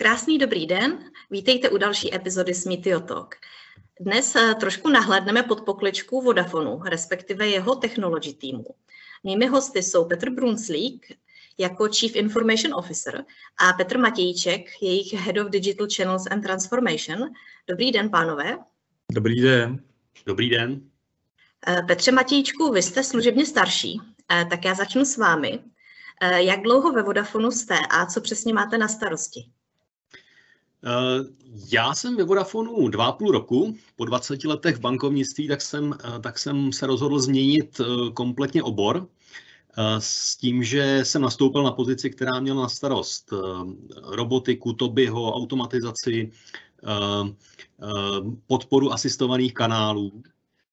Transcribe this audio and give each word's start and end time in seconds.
Krásný 0.00 0.38
dobrý 0.38 0.66
den, 0.66 0.98
vítejte 1.30 1.70
u 1.70 1.78
další 1.78 2.14
epizody 2.14 2.54
Smitio 2.54 3.00
Talk. 3.00 3.34
Dnes 4.00 4.36
eh, 4.36 4.54
trošku 4.54 4.88
nahlédneme 4.88 5.42
pod 5.42 5.60
pokličku 5.60 6.22
Vodafonu, 6.22 6.80
respektive 6.84 7.48
jeho 7.48 7.74
technology 7.74 8.32
týmu. 8.32 8.64
Mými 9.24 9.46
hosty 9.46 9.82
jsou 9.82 10.04
Petr 10.04 10.30
Brunslík 10.30 11.12
jako 11.58 11.88
Chief 11.88 12.16
Information 12.16 12.74
Officer 12.74 13.24
a 13.58 13.72
Petr 13.72 13.98
Matějček, 13.98 14.82
jejich 14.82 15.14
Head 15.14 15.38
of 15.38 15.50
Digital 15.50 15.86
Channels 15.96 16.26
and 16.30 16.42
Transformation. 16.42 17.18
Dobrý 17.68 17.92
den, 17.92 18.10
pánové. 18.10 18.58
Dobrý 19.12 19.40
den. 19.40 19.82
Dobrý 20.26 20.50
den. 20.50 20.80
Eh, 21.66 21.82
Petře 21.82 22.12
Matějčku, 22.12 22.72
vy 22.72 22.82
jste 22.82 23.04
služebně 23.04 23.46
starší, 23.46 24.00
eh, 24.32 24.44
tak 24.50 24.64
já 24.64 24.74
začnu 24.74 25.04
s 25.04 25.16
vámi. 25.16 25.60
Jak 26.36 26.62
dlouho 26.62 26.92
ve 26.92 27.02
Vodafonu 27.02 27.50
jste 27.50 27.74
a 27.90 28.06
co 28.06 28.20
přesně 28.20 28.54
máte 28.54 28.78
na 28.78 28.88
starosti? 28.88 29.50
Eh, 30.84 31.24
já 31.72 31.94
jsem 31.94 32.16
ve 32.16 32.24
Vodafonu 32.24 32.88
dva 32.88 33.06
a 33.06 33.12
půl 33.12 33.30
roku. 33.30 33.74
Po 33.96 34.04
20 34.04 34.44
letech 34.44 34.76
v 34.76 34.80
bankovnictví 34.80 35.48
tak 35.48 35.60
jsem, 35.60 35.94
eh, 36.04 36.20
tak 36.20 36.38
jsem 36.38 36.72
se 36.72 36.86
rozhodl 36.86 37.18
změnit 37.20 37.80
eh, 37.80 38.12
kompletně 38.12 38.62
obor 38.62 39.08
s 39.98 40.36
tím, 40.36 40.62
že 40.62 41.00
jsem 41.02 41.22
nastoupil 41.22 41.62
na 41.62 41.72
pozici, 41.72 42.10
která 42.10 42.40
měla 42.40 42.62
na 42.62 42.68
starost 42.68 43.32
robotiku, 44.02 44.72
Tobyho, 44.72 45.34
automatizaci, 45.34 46.30
podporu 48.46 48.92
asistovaných 48.92 49.54
kanálů 49.54 50.22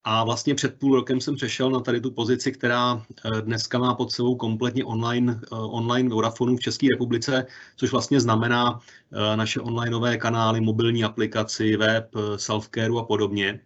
a 0.05 0.23
vlastně 0.23 0.55
před 0.55 0.79
půl 0.79 0.95
rokem 0.95 1.21
jsem 1.21 1.35
přešel 1.35 1.71
na 1.71 1.79
tady 1.79 2.01
tu 2.01 2.11
pozici, 2.11 2.51
která 2.51 3.05
eh, 3.25 3.41
dneska 3.41 3.77
má 3.77 3.95
pod 3.95 4.11
sebou 4.11 4.35
kompletně 4.35 4.85
online, 4.85 5.39
eh, 5.43 5.55
online 5.55 6.09
Vodafonu 6.09 6.57
v 6.57 6.59
České 6.59 6.87
republice, 6.91 7.45
což 7.75 7.91
vlastně 7.91 8.19
znamená 8.19 8.79
eh, 9.11 9.37
naše 9.37 9.59
onlineové 9.59 10.17
kanály, 10.17 10.61
mobilní 10.61 11.03
aplikaci, 11.03 11.77
web, 11.77 12.15
self-care 12.35 12.99
a 12.99 13.03
podobně. 13.03 13.59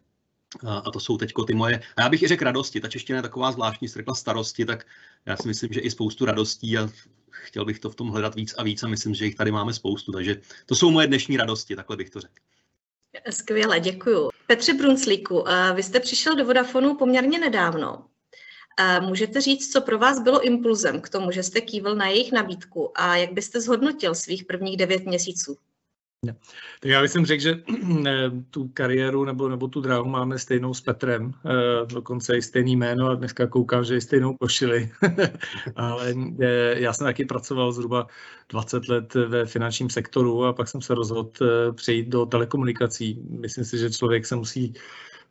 A 0.66 0.92
to 0.92 1.00
jsou 1.00 1.18
teď 1.18 1.34
ty 1.48 1.54
moje, 1.54 1.82
a 1.98 2.02
já 2.02 2.10
bych 2.10 2.24
i 2.24 2.28
řekl 2.28 2.46
radosti, 2.46 2.82
ta 2.82 2.88
čeština 2.88 3.18
je 3.18 3.24
taková 3.24 3.52
zvláštní, 3.52 3.88
řekla 3.88 4.16
starosti, 4.16 4.66
tak 4.66 4.86
já 5.26 5.38
si 5.38 5.48
myslím, 5.48 5.74
že 5.74 5.80
i 5.80 5.92
spoustu 5.92 6.26
radostí 6.26 6.78
a 6.78 6.90
chtěl 7.30 7.66
bych 7.66 7.80
to 7.80 7.90
v 7.90 7.96
tom 7.96 8.10
hledat 8.10 8.36
víc 8.36 8.56
a 8.58 8.64
víc 8.64 8.84
a 8.84 8.88
myslím, 8.88 9.14
že 9.14 9.26
jich 9.26 9.36
tady 9.36 9.52
máme 9.52 9.74
spoustu, 9.74 10.12
takže 10.12 10.42
to 10.66 10.76
jsou 10.76 10.92
moje 10.92 11.08
dnešní 11.08 11.38
radosti, 11.38 11.76
takhle 11.76 11.98
bych 11.98 12.10
to 12.10 12.20
řekl. 12.20 12.49
Skvěle, 13.30 13.80
děkuju. 13.80 14.30
Petře 14.48 14.74
Brunslíku, 14.74 15.44
vy 15.74 15.84
jste 15.84 16.00
přišel 16.00 16.36
do 16.36 16.46
Vodafonu 16.46 16.96
poměrně 16.96 17.40
nedávno. 17.40 18.06
Můžete 19.02 19.42
říct, 19.42 19.72
co 19.72 19.82
pro 19.82 20.00
vás 20.00 20.20
bylo 20.20 20.42
impulzem 20.42 21.02
k 21.02 21.10
tomu, 21.10 21.32
že 21.32 21.44
jste 21.44 21.62
kývil 21.62 21.96
na 21.96 22.08
jejich 22.08 22.32
nabídku 22.32 22.92
a 22.96 23.16
jak 23.16 23.34
byste 23.34 23.62
zhodnotil 23.62 24.16
svých 24.16 24.46
prvních 24.46 24.78
devět 24.78 25.06
měsíců? 25.06 25.58
Tak 26.26 26.36
já 26.84 27.02
bych 27.02 27.12
řekl, 27.12 27.42
že 27.42 27.64
tu 28.50 28.68
kariéru 28.68 29.26
nebo, 29.26 29.50
nebo 29.50 29.68
tu 29.68 29.82
dráhu 29.82 30.06
máme 30.06 30.40
stejnou 30.40 30.74
s 30.74 30.82
Petrem, 30.82 31.34
eh, 31.46 31.86
dokonce 31.86 32.38
i 32.38 32.42
stejný 32.42 32.76
jméno 32.76 33.08
a 33.08 33.16
dneska 33.16 33.48
koukám, 33.48 33.84
že 33.84 33.98
i 33.98 34.02
stejnou 34.02 34.36
košili. 34.38 34.92
Ale 35.76 36.14
eh, 36.42 36.80
já 36.80 36.94
jsem 36.94 37.06
taky 37.06 37.26
pracoval 37.26 37.72
zhruba 37.72 38.08
20 38.50 38.88
let 38.88 39.14
ve 39.14 39.46
finančním 39.46 39.90
sektoru 39.90 40.46
a 40.46 40.54
pak 40.54 40.68
jsem 40.68 40.82
se 40.82 40.96
rozhodl 40.96 41.32
eh, 41.42 41.72
přejít 41.74 42.10
do 42.10 42.26
telekomunikací. 42.26 43.22
Myslím 43.30 43.66
si, 43.66 43.78
že 43.78 43.92
člověk 43.92 44.26
se 44.26 44.36
musí 44.36 44.74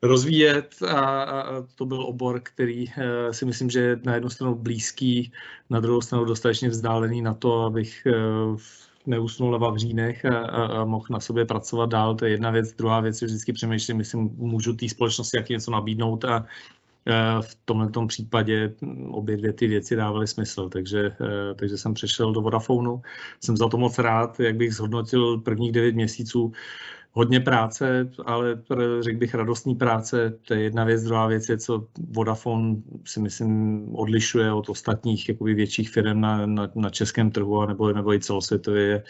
rozvíjet 0.03 0.75
a, 0.89 1.23
a 1.23 1.63
to 1.75 1.87
byl 1.87 2.03
obor, 2.03 2.41
který 2.41 2.87
si 3.31 3.45
myslím, 3.45 3.71
že 3.71 3.81
je 3.81 4.01
na 4.05 4.15
jednu 4.15 4.31
stranu 4.31 4.55
blízký, 4.55 5.33
na 5.71 5.81
druhou 5.81 6.01
stranu 6.01 6.25
dostatečně 6.25 6.69
vzdálený 6.69 7.23
na 7.23 7.35
to, 7.35 7.63
abych 7.63 8.07
neusnul 9.07 9.53
na 9.53 9.59
vavřínech 9.59 10.25
a, 10.25 10.39
a, 10.39 10.67
a 10.67 10.85
mohl 10.85 11.07
na 11.11 11.21
sobě 11.21 11.45
pracovat 11.45 11.91
dál, 11.91 12.15
to 12.15 12.25
je 12.25 12.31
jedna 12.31 12.51
věc. 12.51 12.73
Druhá 12.73 13.01
věc 13.01 13.23
je 13.23 13.27
vždycky 13.27 13.53
přemýšlím, 13.53 13.97
myslím, 13.97 14.31
můžu 14.37 14.73
té 14.73 14.89
společnosti 14.89 15.37
jak 15.37 15.49
něco 15.49 15.71
nabídnout 15.71 16.25
a 16.25 16.47
v 17.41 17.57
tomto 17.65 18.07
případě 18.07 18.75
obě 19.11 19.37
dvě 19.37 19.53
ty 19.53 19.67
věci 19.67 19.97
dávaly 19.97 20.27
smysl, 20.27 20.69
takže, 20.69 21.17
takže 21.57 21.79
jsem 21.79 21.95
přešel 21.95 22.33
do 22.33 22.41
Vodafonu. 22.41 23.03
Jsem 23.41 23.57
za 23.57 23.69
to 23.69 23.77
moc 23.77 23.99
rád, 23.99 24.41
jak 24.41 24.57
bych 24.57 24.75
zhodnotil 24.75 25.39
prvních 25.39 25.73
devět 25.73 25.95
měsíců 25.95 26.53
hodně 27.19 27.41
práce, 27.41 28.11
ale 28.27 28.63
řekl 29.01 29.19
bych 29.19 29.35
radostní 29.35 29.75
práce, 29.75 30.39
to 30.49 30.55
je 30.55 30.63
jedna 30.63 30.85
věc. 30.85 31.03
Druhá 31.03 31.27
věc 31.27 31.49
je, 31.49 31.59
co 31.59 31.87
Vodafone 32.11 32.77
si 33.05 33.21
myslím 33.21 33.89
odlišuje 33.95 34.53
od 34.53 34.69
ostatních 34.69 35.29
jakoby 35.29 35.55
větších 35.55 35.91
firm 35.91 36.21
na, 36.21 36.47
na, 36.47 36.71
na 36.75 36.91
českém 36.91 37.31
trhu 37.31 37.67
nebo, 37.67 37.93
nebo 37.93 38.15
i 38.15 38.21
celosvětově 38.21 38.83
je 38.83 39.05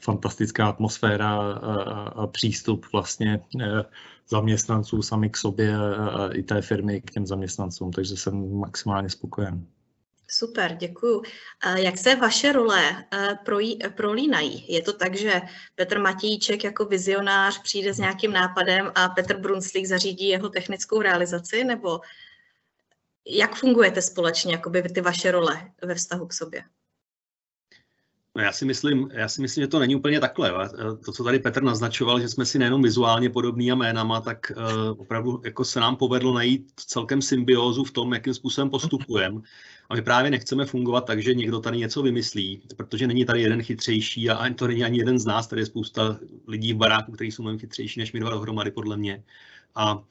fantastická 0.00 0.68
atmosféra 0.68 1.34
a, 1.34 1.52
a, 1.52 1.72
a 2.08 2.26
přístup 2.26 2.86
vlastně 2.92 3.40
e, 3.60 3.84
zaměstnanců 4.28 5.02
sami 5.02 5.30
k 5.30 5.36
sobě 5.36 5.76
a, 5.76 6.08
a 6.08 6.28
i 6.32 6.42
té 6.42 6.62
firmy 6.62 7.00
k 7.00 7.10
těm 7.10 7.26
zaměstnancům, 7.26 7.92
takže 7.92 8.16
jsem 8.16 8.58
maximálně 8.58 9.08
spokojen. 9.08 9.66
Super, 10.34 10.76
děkuju. 10.76 11.22
Jak 11.76 11.98
se 11.98 12.16
vaše 12.16 12.52
role 12.52 13.06
eh, 13.12 13.90
prolínají? 13.96 14.72
Je 14.72 14.82
to 14.82 14.92
tak, 14.92 15.14
že 15.14 15.40
Petr 15.74 15.98
Matějíček 15.98 16.64
jako 16.64 16.84
vizionář 16.84 17.62
přijde 17.62 17.94
s 17.94 17.98
nějakým 17.98 18.32
nápadem 18.32 18.92
a 18.94 19.08
Petr 19.08 19.36
Brunslík 19.36 19.86
zařídí 19.86 20.28
jeho 20.28 20.48
technickou 20.48 21.02
realizaci, 21.02 21.64
nebo 21.64 22.00
jak 23.26 23.54
fungujete 23.54 24.02
společně, 24.02 24.52
jakoby 24.52 24.82
ty 24.82 25.00
vaše 25.00 25.30
role 25.30 25.70
ve 25.82 25.94
vztahu 25.94 26.26
k 26.26 26.32
sobě? 26.32 26.62
No 28.36 28.42
já 28.42 28.52
si 28.52 28.64
myslím, 28.64 29.10
já 29.12 29.28
si 29.28 29.42
myslím, 29.42 29.62
že 29.62 29.68
to 29.68 29.78
není 29.78 29.96
úplně 29.96 30.20
takhle. 30.20 30.52
To, 31.04 31.12
co 31.12 31.24
tady 31.24 31.38
Petr 31.38 31.62
naznačoval, 31.62 32.20
že 32.20 32.28
jsme 32.28 32.46
si 32.46 32.58
nejenom 32.58 32.82
vizuálně 32.82 33.30
podobný 33.30 33.72
a 33.72 33.74
jménama, 33.74 34.20
tak 34.20 34.52
uh, 34.56 35.00
opravdu 35.00 35.40
jako 35.44 35.64
se 35.64 35.80
nám 35.80 35.96
povedlo 35.96 36.34
najít 36.34 36.72
celkem 36.76 37.22
symbiózu 37.22 37.84
v 37.84 37.90
tom, 37.90 38.14
jakým 38.14 38.34
způsobem 38.34 38.70
postupujeme. 38.70 39.40
A 39.88 39.94
my 39.94 40.02
právě 40.02 40.30
nechceme 40.30 40.66
fungovat 40.66 41.00
tak, 41.00 41.22
že 41.22 41.34
někdo 41.34 41.60
tady 41.60 41.78
něco 41.78 42.02
vymyslí, 42.02 42.62
protože 42.76 43.06
není 43.06 43.24
tady 43.24 43.42
jeden 43.42 43.62
chytřejší 43.62 44.30
a 44.30 44.54
to 44.54 44.66
není 44.66 44.84
ani 44.84 44.98
jeden 44.98 45.18
z 45.18 45.26
nás, 45.26 45.46
tady 45.46 45.62
je 45.62 45.66
spousta 45.66 46.18
lidí 46.46 46.72
v 46.72 46.76
baráku, 46.76 47.12
kteří 47.12 47.32
jsou 47.32 47.42
mnohem 47.42 47.58
chytřejší 47.58 48.00
než 48.00 48.12
my 48.12 48.20
dva 48.20 48.30
dohromady, 48.30 48.70
podle 48.70 48.96
mě. 48.96 49.24
A 49.74 50.02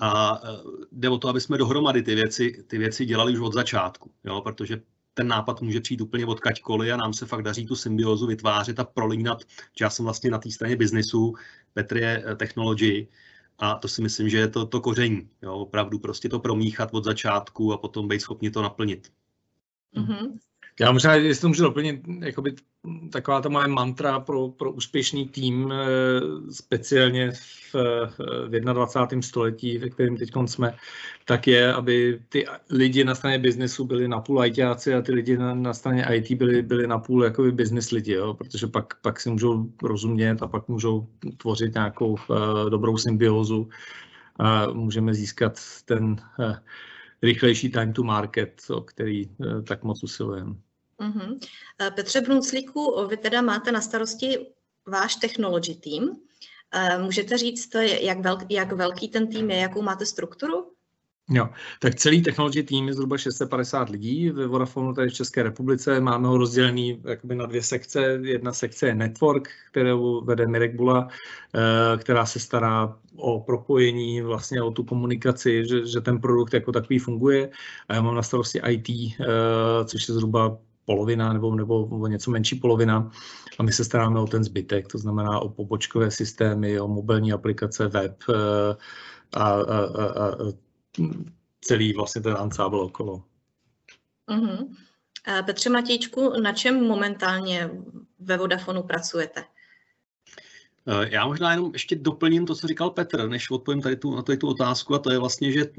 a 0.00 0.40
eh, 0.44 0.48
jde 0.92 1.08
o 1.08 1.18
to, 1.18 1.28
aby 1.28 1.40
jsme 1.40 1.58
dohromady 1.58 2.02
ty 2.02 2.14
věci, 2.14 2.64
ty 2.66 2.78
věci 2.78 3.06
dělali 3.06 3.32
už 3.32 3.40
od 3.40 3.54
začátku, 3.54 4.10
jo? 4.24 4.40
protože 4.40 4.82
ten 5.20 5.28
nápad 5.28 5.60
může 5.60 5.80
přijít 5.80 6.00
úplně 6.00 6.26
od 6.26 6.40
kaťkoli 6.40 6.92
a 6.92 6.96
nám 6.96 7.12
se 7.12 7.26
fakt 7.26 7.42
daří 7.42 7.66
tu 7.66 7.76
symbiozu 7.76 8.26
vytvářet 8.26 8.80
a 8.80 8.84
prolínat, 8.84 9.42
že 9.78 9.84
já 9.84 9.90
jsem 9.90 10.04
vlastně 10.04 10.30
na 10.30 10.38
té 10.38 10.50
straně 10.50 10.76
biznisu, 10.76 11.34
Petr 11.74 11.96
je 11.96 12.24
eh, 12.26 12.36
technology 12.36 13.08
a 13.58 13.74
to 13.74 13.88
si 13.88 14.02
myslím, 14.02 14.28
že 14.28 14.38
je 14.38 14.48
to, 14.48 14.66
to 14.66 14.80
koření. 14.80 15.28
Jo? 15.42 15.54
Opravdu 15.54 15.98
prostě 15.98 16.28
to 16.28 16.40
promíchat 16.40 16.88
od 16.92 17.04
začátku 17.04 17.72
a 17.72 17.78
potom 17.78 18.08
být 18.08 18.20
schopni 18.20 18.50
to 18.50 18.62
naplnit. 18.62 19.12
Mm-hmm. 19.96 20.38
Já 20.80 20.92
možná, 20.92 21.14
jestli 21.14 21.40
to 21.40 21.48
můžu 21.48 21.62
doplnit, 21.62 22.00
jakoby 22.20 22.54
taková 23.12 23.40
ta 23.40 23.48
moje 23.48 23.68
mantra 23.68 24.20
pro, 24.20 24.48
pro 24.48 24.72
úspěšný 24.72 25.28
tým, 25.28 25.72
eh, 25.72 26.52
speciálně 26.52 27.32
v, 27.32 27.74
v 28.48 28.60
21. 28.60 29.22
století, 29.22 29.78
ve 29.78 29.90
kterém 29.90 30.16
teď 30.16 30.30
jsme, 30.46 30.74
tak 31.24 31.46
je, 31.46 31.72
aby 31.72 32.20
ty 32.28 32.46
lidi 32.70 33.04
na 33.04 33.14
straně 33.14 33.38
biznesu 33.38 33.84
byli 33.84 34.08
na 34.08 34.20
půl 34.20 34.44
ITáci 34.44 34.94
a 34.94 35.02
ty 35.02 35.12
lidi 35.12 35.36
na, 35.36 35.54
na 35.54 35.74
straně 35.74 36.06
IT 36.12 36.32
byli, 36.32 36.62
byli 36.62 36.86
na 36.86 36.98
půl 36.98 37.24
jakoby 37.24 37.52
business 37.52 37.90
lidi, 37.90 38.12
jo? 38.12 38.34
protože 38.34 38.66
pak, 38.66 39.00
pak 39.00 39.20
si 39.20 39.30
můžou 39.30 39.66
rozumět 39.82 40.42
a 40.42 40.48
pak 40.48 40.68
můžou 40.68 41.08
tvořit 41.36 41.74
nějakou 41.74 42.10
uh, 42.10 42.70
dobrou 42.70 42.96
symbiózu 42.96 43.68
a 44.38 44.66
můžeme 44.66 45.14
získat 45.14 45.60
ten 45.84 46.16
uh, 46.38 46.54
rychlejší 47.22 47.70
time 47.70 47.92
to 47.92 48.02
market, 48.02 48.62
o 48.70 48.80
který 48.80 49.30
tak 49.64 49.84
moc 49.84 50.02
usilujeme. 50.02 50.54
Uh-huh. 51.00 51.38
Petře 51.94 52.20
Brunclíku, 52.20 53.06
vy 53.06 53.16
teda 53.16 53.42
máte 53.42 53.72
na 53.72 53.80
starosti 53.80 54.46
váš 54.86 55.16
technology 55.16 55.74
tým. 55.74 56.16
Eh, 56.74 56.98
můžete 56.98 57.38
říct, 57.38 57.74
jak, 58.00 58.20
velk, 58.20 58.50
jak 58.50 58.72
velký 58.72 59.08
ten 59.08 59.28
tým 59.28 59.50
je, 59.50 59.56
jakou 59.56 59.82
máte 59.82 60.06
strukturu? 60.06 60.72
Jo, 61.32 61.48
tak 61.80 61.94
celý 61.94 62.22
technology 62.22 62.62
tým 62.62 62.88
je 62.88 62.94
zhruba 62.94 63.18
650 63.18 63.88
lidí 63.88 64.30
ve 64.30 64.46
Vodafonu 64.46 64.94
tady 64.94 65.10
v 65.10 65.14
České 65.14 65.42
republice. 65.42 66.00
Máme 66.00 66.28
ho 66.28 66.38
rozdělený 66.38 67.02
jakoby 67.04 67.34
na 67.34 67.46
dvě 67.46 67.62
sekce. 67.62 68.20
Jedna 68.22 68.52
sekce 68.52 68.86
je 68.86 68.94
Network, 68.94 69.48
kterou 69.70 70.24
vede 70.24 70.46
Mirek 70.46 70.76
Bula, 70.76 71.08
eh, 71.54 71.98
která 71.98 72.26
se 72.26 72.40
stará 72.40 72.98
o 73.16 73.40
propojení, 73.40 74.22
vlastně 74.22 74.62
o 74.62 74.70
tu 74.70 74.84
komunikaci, 74.84 75.66
že, 75.68 75.86
že 75.86 76.00
ten 76.00 76.20
produkt 76.20 76.54
jako 76.54 76.72
takový 76.72 76.98
funguje. 76.98 77.50
A 77.88 77.94
já 77.94 78.02
mám 78.02 78.14
na 78.14 78.22
starosti 78.22 78.60
IT, 78.68 79.16
což 79.84 80.08
je 80.08 80.14
zhruba 80.14 80.58
polovina 80.90 81.32
nebo, 81.32 81.54
nebo 81.54 81.86
o 81.86 82.06
něco 82.06 82.30
menší 82.30 82.56
polovina 82.56 83.10
a 83.58 83.62
my 83.62 83.72
se 83.72 83.84
staráme 83.84 84.20
o 84.20 84.26
ten 84.26 84.44
zbytek, 84.44 84.88
to 84.88 84.98
znamená 84.98 85.40
o 85.40 85.48
pobočkové 85.48 86.10
systémy, 86.10 86.80
o 86.80 86.88
mobilní 86.88 87.32
aplikace, 87.32 87.88
web 87.88 88.16
eh, 88.28 88.76
a, 89.32 89.44
a, 89.44 89.78
a, 89.78 90.26
a 90.26 90.36
celý 91.60 91.92
vlastně 91.92 92.22
ten 92.22 92.36
ansábl 92.36 92.80
okolo. 92.80 93.22
Uh-huh. 94.28 94.74
Petře 95.46 95.70
Matějčku, 95.70 96.40
na 96.42 96.52
čem 96.52 96.84
momentálně 96.86 97.70
ve 98.18 98.36
Vodafonu 98.36 98.82
pracujete? 98.82 99.44
Já 101.08 101.26
možná 101.26 101.52
jenom 101.52 101.70
ještě 101.72 101.96
doplním 101.96 102.46
to, 102.46 102.54
co 102.54 102.66
říkal 102.66 102.90
Petr, 102.90 103.28
než 103.28 103.50
odpovím 103.50 103.82
tady 103.82 103.96
tu, 103.96 104.16
na 104.16 104.22
tady 104.22 104.38
tu 104.38 104.48
otázku, 104.48 104.94
a 104.94 104.98
to 104.98 105.12
je 105.12 105.18
vlastně, 105.18 105.52
že 105.52 105.70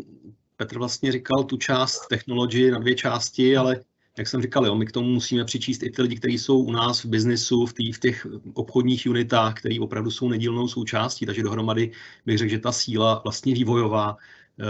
Petr 0.55 0.77
vlastně 0.77 1.11
říkal 1.11 1.43
tu 1.43 1.57
část 1.57 2.07
technologie 2.07 2.71
na 2.71 2.79
dvě 2.79 2.95
části, 2.95 3.57
ale 3.57 3.83
jak 4.17 4.27
jsem 4.27 4.41
říkal, 4.41 4.65
jo, 4.65 4.75
my 4.75 4.85
k 4.85 4.91
tomu 4.91 5.07
musíme 5.07 5.45
přičíst 5.45 5.83
i 5.83 5.89
ty 5.91 6.01
lidi, 6.01 6.15
kteří 6.15 6.37
jsou 6.37 6.59
u 6.59 6.71
nás 6.71 7.03
v 7.03 7.09
biznisu, 7.09 7.65
v, 7.65 7.73
tý, 7.73 7.91
v 7.91 7.99
těch 7.99 8.27
obchodních 8.53 9.07
unitách, 9.09 9.53
které 9.53 9.79
opravdu 9.79 10.11
jsou 10.11 10.29
nedílnou 10.29 10.67
součástí, 10.67 11.25
takže 11.25 11.43
dohromady 11.43 11.91
bych 12.25 12.37
řekl, 12.37 12.51
že 12.51 12.59
ta 12.59 12.71
síla 12.71 13.21
vlastně 13.23 13.53
vývojová 13.53 14.17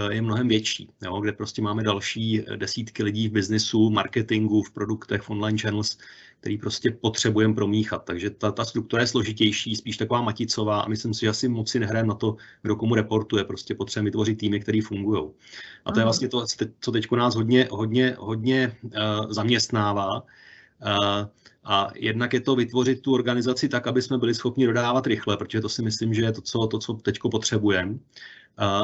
je 0.09 0.21
mnohem 0.21 0.47
větší, 0.47 0.89
jo, 1.03 1.21
kde 1.21 1.31
prostě 1.31 1.61
máme 1.61 1.83
další 1.83 2.45
desítky 2.55 3.03
lidí 3.03 3.27
v 3.27 3.31
biznisu, 3.31 3.89
marketingu, 3.89 4.63
v 4.63 4.71
produktech, 4.71 5.21
v 5.21 5.29
online 5.29 5.57
channels, 5.57 5.97
který 6.39 6.57
prostě 6.57 6.91
potřebujeme 6.91 7.53
promíchat. 7.53 8.03
Takže 8.05 8.29
ta, 8.29 8.51
ta 8.51 8.65
struktura 8.65 9.01
je 9.01 9.07
složitější, 9.07 9.75
spíš 9.75 9.97
taková 9.97 10.21
maticová 10.21 10.81
a 10.81 10.89
myslím 10.89 11.13
si, 11.13 11.19
že 11.19 11.29
asi 11.29 11.47
moc 11.47 11.69
si 11.69 11.79
nehrajeme 11.79 12.07
na 12.07 12.15
to, 12.15 12.35
kdo 12.61 12.75
komu 12.75 12.95
reportuje. 12.95 13.43
Prostě 13.43 13.75
potřebujeme 13.75 14.07
vytvořit 14.07 14.35
týmy, 14.35 14.59
které 14.59 14.79
fungují. 14.81 15.29
A 15.85 15.91
to 15.91 15.99
je 15.99 16.03
vlastně 16.03 16.27
to, 16.27 16.45
co 16.79 16.91
teď 16.91 17.11
nás 17.11 17.35
hodně, 17.35 17.67
hodně, 17.71 18.15
hodně 18.19 18.77
uh, 18.83 18.91
zaměstnává. 19.29 20.21
Uh, 20.21 21.25
a 21.63 21.87
jednak 21.95 22.33
je 22.33 22.41
to 22.41 22.55
vytvořit 22.55 23.01
tu 23.01 23.13
organizaci 23.13 23.69
tak, 23.69 23.87
aby 23.87 24.01
jsme 24.01 24.17
byli 24.17 24.35
schopni 24.35 24.65
dodávat 24.65 25.07
rychle, 25.07 25.37
protože 25.37 25.61
to 25.61 25.69
si 25.69 25.81
myslím, 25.81 26.13
že 26.13 26.21
je 26.21 26.31
to, 26.31 26.41
co, 26.41 26.67
to, 26.67 26.79
co 26.79 26.93
teď 26.93 27.19
potřebujeme. 27.31 27.97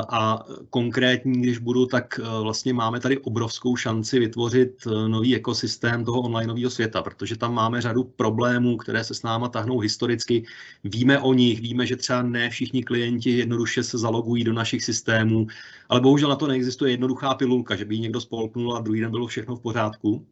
A 0.10 0.46
konkrétní, 0.70 1.42
když 1.42 1.58
budu, 1.58 1.86
tak 1.86 2.20
e, 2.20 2.42
vlastně 2.42 2.74
máme 2.74 3.00
tady 3.00 3.18
obrovskou 3.18 3.76
šanci 3.76 4.20
vytvořit 4.20 4.88
e, 4.88 5.10
nový 5.10 5.36
ekosystém 5.36 6.06
toho 6.06 6.22
onlineového 6.22 6.70
světa, 6.70 7.02
protože 7.02 7.38
tam 7.38 7.54
máme 7.54 7.82
řadu 7.82 8.04
problémů, 8.04 8.78
které 8.78 9.04
se 9.04 9.14
s 9.14 9.24
náma 9.24 9.48
tahnou 9.50 9.80
historicky. 9.80 10.46
Víme 10.84 11.20
o 11.20 11.34
nich, 11.34 11.62
víme, 11.62 11.86
že 11.86 11.96
třeba 11.96 12.22
ne 12.22 12.50
všichni 12.50 12.84
klienti 12.84 13.30
jednoduše 13.30 13.84
se 13.84 13.98
zalogují 13.98 14.44
do 14.44 14.54
našich 14.54 14.84
systémů, 14.84 15.48
ale 15.90 16.02
bohužel 16.02 16.30
na 16.30 16.36
to 16.36 16.48
neexistuje 16.48 16.92
jednoduchá 16.92 17.34
pilulka, 17.34 17.76
že 17.76 17.86
by 17.86 17.96
ji 17.96 18.02
někdo 18.02 18.22
spolknul 18.22 18.76
a 18.76 18.82
druhý 18.82 19.02
den 19.02 19.12
bylo 19.12 19.28
všechno 19.28 19.56
v 19.56 19.62
pořádku. 19.62 20.28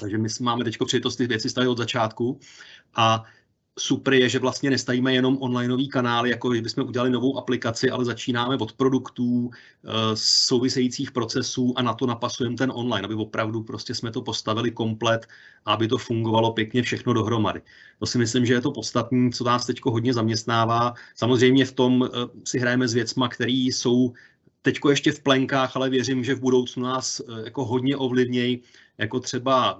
Takže 0.00 0.18
my 0.18 0.28
máme 0.40 0.64
teď 0.64 0.78
přijetost 0.86 1.16
ty 1.16 1.26
věci 1.26 1.50
stavit 1.50 1.68
od 1.68 1.78
začátku 1.78 2.40
a 2.94 3.24
super 3.78 4.14
je, 4.14 4.28
že 4.28 4.38
vlastně 4.38 4.70
nestavíme 4.70 5.14
jenom 5.14 5.38
onlineový 5.40 5.88
kanály, 5.88 6.30
jako 6.30 6.48
bychom 6.50 6.84
udělali 6.84 7.10
novou 7.10 7.38
aplikaci, 7.38 7.90
ale 7.90 8.04
začínáme 8.04 8.56
od 8.56 8.72
produktů, 8.72 9.50
eh, 9.50 9.88
souvisejících 10.14 11.12
procesů 11.12 11.74
a 11.76 11.82
na 11.82 11.94
to 11.94 12.06
napasujeme 12.06 12.56
ten 12.56 12.72
online, 12.74 13.04
aby 13.04 13.14
opravdu 13.14 13.62
prostě 13.62 13.94
jsme 13.94 14.10
to 14.10 14.22
postavili 14.22 14.70
komplet 14.70 15.26
aby 15.66 15.88
to 15.88 15.98
fungovalo 15.98 16.52
pěkně 16.52 16.82
všechno 16.82 17.12
dohromady. 17.12 17.62
To 17.98 18.06
si 18.06 18.18
myslím, 18.18 18.46
že 18.46 18.54
je 18.54 18.60
to 18.60 18.72
podstatné, 18.72 19.30
co 19.30 19.44
nás 19.44 19.66
teď 19.66 19.80
hodně 19.84 20.14
zaměstnává. 20.14 20.94
Samozřejmě 21.14 21.64
v 21.64 21.72
tom 21.72 22.04
eh, 22.04 22.08
si 22.44 22.58
hrajeme 22.58 22.88
s 22.88 22.94
věcma, 22.94 23.28
které 23.28 23.52
jsou 23.52 24.12
teď 24.62 24.78
ještě 24.90 25.12
v 25.12 25.22
plenkách, 25.22 25.76
ale 25.76 25.90
věřím, 25.90 26.24
že 26.24 26.34
v 26.34 26.40
budoucnu 26.40 26.82
nás 26.82 27.20
eh, 27.20 27.44
jako 27.44 27.64
hodně 27.64 27.96
ovlivnějí, 27.96 28.62
jako 28.98 29.20
třeba 29.20 29.78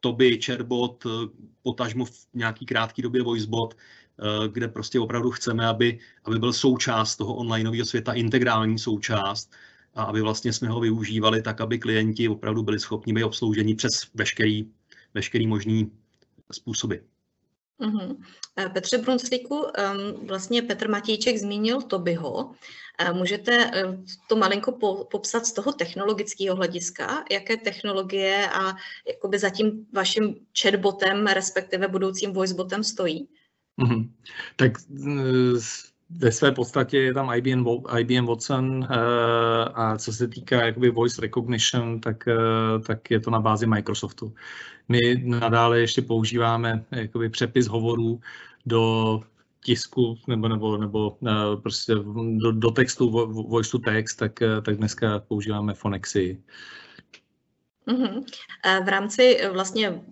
Toby, 0.00 0.40
chatbot, 0.42 1.06
eh, 1.06 1.28
potažmo 1.62 2.04
v 2.04 2.26
nějaký 2.34 2.66
krátké 2.66 3.02
době 3.02 3.22
voicebot, 3.22 3.74
eh, 3.74 4.48
kde 4.48 4.68
prostě 4.68 5.00
opravdu 5.00 5.30
chceme, 5.30 5.66
aby, 5.66 5.98
aby 6.24 6.38
byl 6.38 6.52
součást 6.52 7.16
toho 7.16 7.34
onlineového 7.34 7.84
světa, 7.84 8.12
integrální 8.12 8.78
součást, 8.78 9.50
a 9.94 10.02
aby 10.02 10.20
vlastně 10.20 10.52
jsme 10.52 10.68
ho 10.68 10.80
využívali 10.80 11.42
tak, 11.42 11.60
aby 11.60 11.78
klienti 11.78 12.28
opravdu 12.28 12.62
byli 12.62 12.78
schopni 12.80 13.12
být 13.12 13.24
obslouženi 13.24 13.74
přes 13.74 13.90
veškerý, 14.14 14.70
veškerý 15.14 15.46
možný 15.46 15.92
způsoby. 16.52 16.96
Mm-hmm. 17.80 18.16
Petře 18.72 18.98
Brunclíku, 18.98 19.66
vlastně 20.26 20.62
Petr 20.62 20.88
Matíček 20.88 21.38
zmínil 21.38 21.82
Tobyho. 21.82 22.54
Můžete 23.12 23.70
eh, 23.74 23.98
to 24.28 24.36
malinko 24.36 24.72
popsat 25.10 25.46
z 25.46 25.52
toho 25.52 25.72
technologického 25.72 26.56
hlediska, 26.56 27.24
jaké 27.30 27.56
technologie 27.56 28.48
a 28.52 28.76
jakoby 29.08 29.38
za 29.38 29.50
tím 29.50 29.86
vaším 29.92 30.34
chatbotem, 30.62 31.26
respektive 31.26 31.88
budoucím 31.88 32.32
voicebotem 32.32 32.84
stojí? 32.84 33.28
Mm-hmm. 33.82 34.10
Tak 34.56 34.72
ve 36.18 36.32
své 36.32 36.52
podstatě 36.52 36.98
je 36.98 37.14
tam 37.14 37.32
IBM, 37.34 37.66
IBM 37.98 38.26
Watson 38.26 38.86
a 39.74 39.98
co 39.98 40.12
se 40.12 40.28
týká 40.28 40.64
jakoby 40.64 40.90
voice 40.90 41.20
recognition, 41.20 42.00
tak, 42.00 42.28
tak 42.86 43.10
je 43.10 43.20
to 43.20 43.30
na 43.30 43.40
bázi 43.40 43.66
Microsoftu. 43.66 44.34
My 44.88 45.00
nadále 45.24 45.80
ještě 45.80 46.02
používáme 46.02 46.84
jakoby 46.90 47.28
přepis 47.28 47.68
hovorů 47.68 48.20
do 48.66 49.20
tisku 49.64 50.18
nebo, 50.28 50.48
nebo, 50.48 50.76
nebo 50.76 51.18
prostě 51.62 51.94
do, 52.36 52.52
do 52.52 52.70
textu, 52.70 53.10
voice 53.48 53.70
to 53.70 53.78
text, 53.78 54.16
tak, 54.16 54.32
tak 54.62 54.76
dneska 54.76 55.18
používáme 55.18 55.74
Phonexy. 55.74 56.40
Mm-hmm. 57.90 58.24
V 58.84 58.88
rámci 58.88 59.36
e, 59.36 59.48
vlastně 59.48 60.02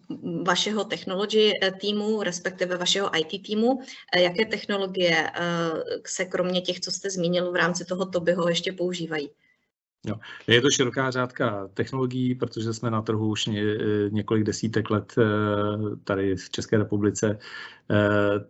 vašeho 0.42 0.84
technology 0.84 1.52
e, 1.62 1.72
týmu, 1.72 2.22
respektive 2.22 2.76
vašeho 2.76 3.10
IT 3.18 3.46
týmu, 3.46 3.80
jaké 4.16 4.44
technologie 4.46 5.30
se 6.06 6.24
kromě 6.24 6.60
těch, 6.60 6.80
co 6.80 6.90
jste 6.90 7.10
zmínil 7.10 7.52
v 7.52 7.56
rámci 7.56 7.84
toho 7.84 8.06
Tobyho, 8.06 8.48
ještě 8.48 8.72
používají? 8.72 9.30
Jo. 10.06 10.14
Je 10.46 10.60
to 10.60 10.70
široká 10.70 11.10
řádka 11.10 11.68
technologií, 11.74 12.34
protože 12.34 12.72
jsme 12.72 12.90
na 12.90 13.02
trhu 13.02 13.28
už 13.28 13.46
ně, 13.46 13.62
několik 14.10 14.44
desítek 14.44 14.90
let 14.90 15.14
eh, 15.18 15.24
tady 16.04 16.36
v 16.36 16.50
České 16.50 16.78
republice, 16.78 17.38
eh, 17.90 17.96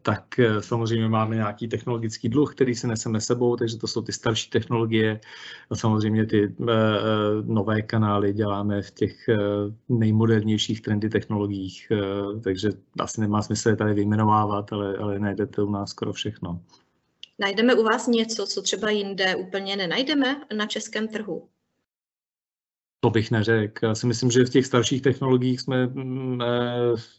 tak 0.03 0.39
eh, 0.39 0.63
samozřejmě 0.63 1.09
máme 1.09 1.37
nějaký 1.37 1.69
technologický 1.69 2.29
dluh, 2.29 2.55
který 2.55 2.75
si 2.75 2.87
neseme 2.87 3.21
sebou, 3.21 3.57
takže 3.57 3.79
to 3.79 3.87
jsou 3.87 4.03
ty 4.03 4.13
starší 4.13 4.51
technologie 4.51 5.21
a 5.71 5.77
samozřejmě 5.77 6.27
ty 6.27 6.55
nové 7.45 7.83
kanály 7.83 8.33
děláme 8.33 8.83
v 8.83 8.91
těch 8.91 9.27
nejmodernějších 9.89 10.83
trendy 10.83 11.09
technologiích, 11.09 11.93
takže 12.45 12.69
asi 13.01 13.21
nemá 13.21 13.43
smysl 13.43 13.69
je 13.69 13.77
tady 13.77 13.95
vyjmenovávat, 13.95 14.73
ale, 14.73 14.97
ale 14.97 15.19
najdete 15.19 15.63
u 15.63 15.71
nás 15.71 15.91
skoro 15.91 16.13
všechno. 16.13 16.61
Najdeme 17.41 17.75
u 17.75 17.83
vás 17.83 18.07
něco, 18.07 18.47
co 18.47 18.63
třeba 18.63 18.91
jinde 18.91 19.37
úplně 19.37 19.77
nenajdeme 19.77 20.41
na 20.57 20.67
českém 20.67 21.09
trhu? 21.09 21.49
To 23.01 23.11
bych 23.11 23.31
neřekl. 23.31 23.87
Já 23.87 23.95
si 23.95 24.07
myslím, 24.07 24.31
že 24.31 24.45
v 24.45 24.51
těch 24.51 24.67
starších 24.67 25.03
technologiích 25.03 25.61
jsme, 25.61 25.87
mm, 25.87 26.43
eh, 26.43 26.47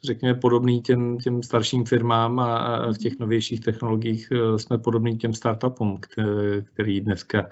řekněme, 0.04 0.34
podobný 0.34 0.82
těm, 0.82 1.18
těm 1.18 1.44
starším 1.44 1.86
firmám 1.86 2.40
a 2.40 2.92
v 2.92 2.98
těch 2.98 3.20
novějších 3.20 3.60
technologiích 3.60 4.30
eh, 4.32 4.60
jsme 4.60 4.78
podobný 4.78 5.18
těm 5.18 5.34
startupům, 5.34 6.00
který 6.74 7.02
dneska 7.02 7.50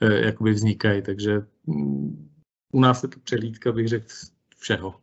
eh, 0.00 0.26
jakoby 0.26 0.52
vznikají. 0.52 1.02
Takže 1.02 1.42
mm, 1.66 2.28
u 2.72 2.80
nás 2.80 3.02
je 3.02 3.08
to 3.08 3.20
přehlídka, 3.20 3.72
bych 3.72 3.88
řekl, 3.88 4.06
všeho. 4.56 4.94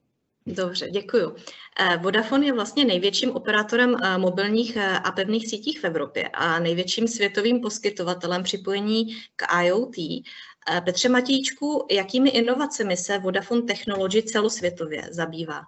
Dobře, 0.48 0.90
děkuju. 0.90 1.36
Eh, 1.80 1.98
Vodafone 1.98 2.46
je 2.46 2.54
vlastně 2.54 2.86
největším 2.86 3.32
operátorem 3.32 3.96
eh, 3.96 4.18
mobilních 4.18 4.76
eh, 4.76 5.00
a 5.00 5.12
pevných 5.12 5.48
sítích 5.48 5.80
v 5.80 5.84
Evropě 5.84 6.28
a 6.28 6.60
největším 6.60 7.08
světovým 7.08 7.62
poskytovatelem 7.62 8.44
připojení 8.44 9.16
k 9.36 9.64
IoT. 9.64 9.96
Petře 10.86 11.10
Matíčku, 11.10 11.88
jakými 11.92 12.30
inovacemi 12.30 12.98
se 12.98 13.20
Vodafone 13.20 13.62
Technology 13.62 14.24
celosvětově 14.24 15.10
zabývá? 15.12 15.62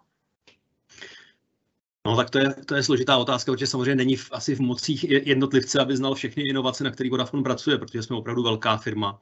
No 2.06 2.16
tak 2.16 2.30
to 2.30 2.40
je, 2.40 2.54
to 2.66 2.76
je 2.76 2.84
složitá 2.84 3.18
otázka, 3.18 3.52
protože 3.52 3.68
samozřejmě 3.68 3.96
není 3.96 4.16
v, 4.16 4.30
asi 4.32 4.56
v 4.56 4.60
mocích 4.60 5.04
jednotlivce, 5.10 5.80
aby 5.80 5.98
znal 5.98 6.16
všechny 6.16 6.44
inovace, 6.44 6.84
na 6.84 6.92
kterých 6.92 7.12
Vodafone 7.12 7.44
pracuje, 7.44 7.78
protože 7.78 8.04
jsme 8.04 8.16
opravdu 8.16 8.44
velká 8.44 8.78
firma. 8.78 9.22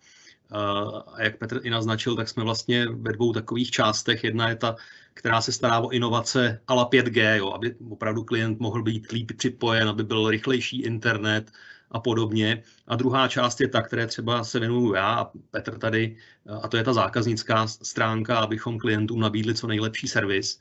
A 0.52 1.24
jak 1.24 1.38
Petr 1.38 1.60
i 1.64 1.70
naznačil, 1.70 2.16
tak 2.16 2.30
jsme 2.30 2.44
vlastně 2.44 2.88
ve 2.90 3.14
dvou 3.14 3.34
takových 3.34 3.72
částech. 3.72 4.24
Jedna 4.24 4.50
je 4.50 4.56
ta 4.56 4.76
která 5.18 5.42
se 5.42 5.52
stará 5.52 5.80
o 5.80 5.90
inovace 5.90 6.62
ala 6.68 6.90
5G, 6.90 7.36
jo, 7.36 7.52
aby 7.52 7.76
opravdu 7.90 8.24
klient 8.24 8.60
mohl 8.60 8.84
být 8.84 9.12
líp 9.12 9.32
připojen, 9.38 9.90
aby 9.90 10.04
byl 10.04 10.30
rychlejší 10.30 10.82
internet 10.82 11.52
a 11.92 12.00
podobně. 12.00 12.64
A 12.88 12.96
druhá 12.96 13.28
část 13.28 13.62
je 13.62 13.68
ta, 13.68 13.82
které 13.82 14.08
třeba 14.08 14.44
se 14.44 14.60
věnuju 14.60 14.94
já 14.94 15.14
a 15.14 15.32
Petr 15.52 15.78
tady, 15.78 16.16
a 16.62 16.68
to 16.68 16.78
je 16.78 16.84
ta 16.84 16.94
zákaznická 16.94 17.68
stránka, 17.68 18.38
abychom 18.38 18.78
klientům 18.78 19.20
nabídli 19.20 19.56
co 19.56 19.68
nejlepší 19.68 20.08
servis. 20.08 20.60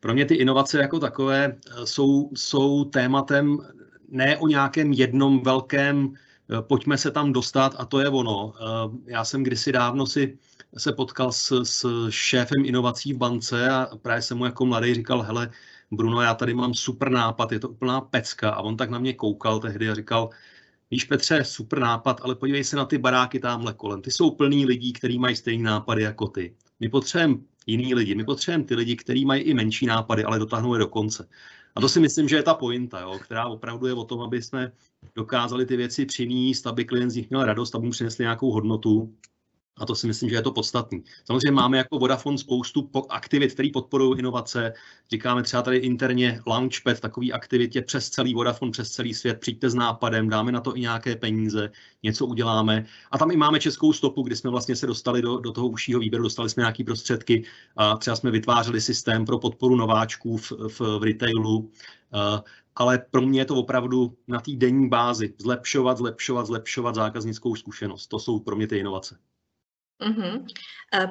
Pro 0.00 0.14
mě 0.14 0.24
ty 0.24 0.34
inovace 0.34 0.78
jako 0.78 0.98
takové 0.98 1.56
jsou, 1.84 2.30
jsou 2.34 2.84
tématem 2.84 3.58
ne 4.08 4.36
o 4.36 4.48
nějakém 4.48 4.92
jednom 4.92 5.42
velkém 5.42 6.14
pojďme 6.60 6.98
se 6.98 7.10
tam 7.10 7.32
dostat 7.32 7.74
a 7.78 7.84
to 7.84 8.00
je 8.00 8.08
ono. 8.08 8.52
Já 9.06 9.24
jsem 9.24 9.42
kdysi 9.42 9.72
dávno 9.72 10.06
si 10.06 10.38
se 10.78 10.92
potkal 10.92 11.32
s, 11.32 11.62
s 11.62 12.06
šéfem 12.10 12.64
inovací 12.64 13.12
v 13.12 13.16
bance 13.16 13.70
a 13.70 13.96
právě 14.02 14.22
jsem 14.22 14.38
mu 14.38 14.44
jako 14.44 14.66
mladý 14.66 14.94
říkal, 14.94 15.22
hele, 15.22 15.50
Bruno, 15.90 16.20
já 16.20 16.34
tady 16.34 16.54
mám 16.54 16.74
super 16.74 17.10
nápad, 17.10 17.52
je 17.52 17.60
to 17.60 17.68
úplná 17.68 18.00
pecka. 18.00 18.50
A 18.50 18.60
on 18.60 18.76
tak 18.76 18.90
na 18.90 18.98
mě 18.98 19.12
koukal 19.12 19.60
tehdy 19.60 19.90
a 19.90 19.94
říkal, 19.94 20.30
víš 20.90 21.04
Petře, 21.04 21.44
super 21.44 21.78
nápad, 21.78 22.20
ale 22.22 22.34
podívej 22.34 22.64
se 22.64 22.76
na 22.76 22.84
ty 22.84 22.98
baráky 22.98 23.40
tamhle 23.40 23.74
kolem. 23.74 24.02
Ty 24.02 24.10
jsou 24.10 24.30
plný 24.30 24.66
lidí, 24.66 24.92
kteří 24.92 25.18
mají 25.18 25.36
stejný 25.36 25.62
nápady 25.62 26.02
jako 26.02 26.26
ty. 26.26 26.56
My 26.80 26.88
potřebujeme 26.88 27.34
jiný 27.66 27.94
lidi, 27.94 28.14
my 28.14 28.24
potřebujeme 28.24 28.64
ty 28.64 28.74
lidi, 28.74 28.96
kteří 28.96 29.24
mají 29.24 29.42
i 29.42 29.54
menší 29.54 29.86
nápady, 29.86 30.24
ale 30.24 30.38
dotáhnou 30.38 30.74
je 30.74 30.78
do 30.78 30.86
konce. 30.86 31.28
A 31.76 31.80
to 31.80 31.88
si 31.88 32.00
myslím, 32.00 32.28
že 32.28 32.36
je 32.36 32.42
ta 32.42 32.54
pointa, 32.54 33.00
jo, 33.00 33.18
která 33.18 33.46
opravdu 33.46 33.86
je 33.86 33.94
o 33.94 34.04
tom, 34.04 34.20
aby 34.20 34.42
jsme 34.42 34.72
dokázali 35.14 35.66
ty 35.66 35.76
věci 35.76 36.06
přinést, 36.06 36.66
aby 36.66 36.84
klient 36.84 37.10
z 37.10 37.16
nich 37.16 37.30
měl 37.30 37.44
radost, 37.44 37.74
aby 37.74 37.84
mu 37.86 37.90
přinesli 37.90 38.22
nějakou 38.22 38.52
hodnotu 38.52 39.14
a 39.78 39.86
to 39.86 39.94
si 39.94 40.06
myslím, 40.06 40.30
že 40.30 40.36
je 40.36 40.42
to 40.42 40.52
podstatný. 40.52 41.04
Samozřejmě 41.24 41.50
máme 41.50 41.78
jako 41.78 41.98
Vodafone 41.98 42.38
spoustu 42.38 42.90
aktivit, 43.08 43.54
které 43.54 43.68
podporují 43.72 44.18
inovace. 44.18 44.72
Říkáme 45.10 45.42
třeba 45.42 45.62
tady 45.62 45.76
interně 45.76 46.40
Launchpad, 46.46 47.00
takový 47.00 47.32
aktivitě 47.32 47.82
přes 47.82 48.10
celý 48.10 48.34
Vodafone, 48.34 48.70
přes 48.70 48.90
celý 48.90 49.14
svět. 49.14 49.40
Přijďte 49.40 49.70
s 49.70 49.74
nápadem, 49.74 50.28
dáme 50.28 50.52
na 50.52 50.60
to 50.60 50.76
i 50.76 50.80
nějaké 50.80 51.16
peníze, 51.16 51.70
něco 52.02 52.26
uděláme. 52.26 52.86
A 53.10 53.18
tam 53.18 53.30
i 53.30 53.36
máme 53.36 53.60
českou 53.60 53.92
stopu, 53.92 54.22
kdy 54.22 54.36
jsme 54.36 54.50
vlastně 54.50 54.76
se 54.76 54.86
dostali 54.86 55.22
do, 55.22 55.38
do 55.38 55.52
toho 55.52 55.68
užšího 55.68 56.00
výběru, 56.00 56.22
dostali 56.22 56.50
jsme 56.50 56.60
nějaké 56.60 56.84
prostředky 56.84 57.44
a 57.76 57.96
třeba 57.96 58.16
jsme 58.16 58.30
vytvářeli 58.30 58.80
systém 58.80 59.24
pro 59.24 59.38
podporu 59.38 59.76
nováčků 59.76 60.36
v, 60.36 60.52
v, 60.68 60.80
v 60.80 61.02
retailu. 61.02 61.58
Uh, 61.58 62.40
ale 62.76 62.98
pro 63.10 63.22
mě 63.22 63.40
je 63.40 63.44
to 63.44 63.54
opravdu 63.54 64.16
na 64.28 64.40
té 64.40 64.52
denní 64.52 64.88
bázi. 64.88 65.34
Zlepšovat, 65.38 65.98
zlepšovat, 65.98 66.46
zlepšovat 66.46 66.94
zákaznickou 66.94 67.54
zkušenost. 67.54 68.06
To 68.06 68.18
jsou 68.18 68.40
pro 68.40 68.56
mě 68.56 68.66
ty 68.66 68.78
inovace. 68.78 69.18
Mm-hmm. 70.00 70.46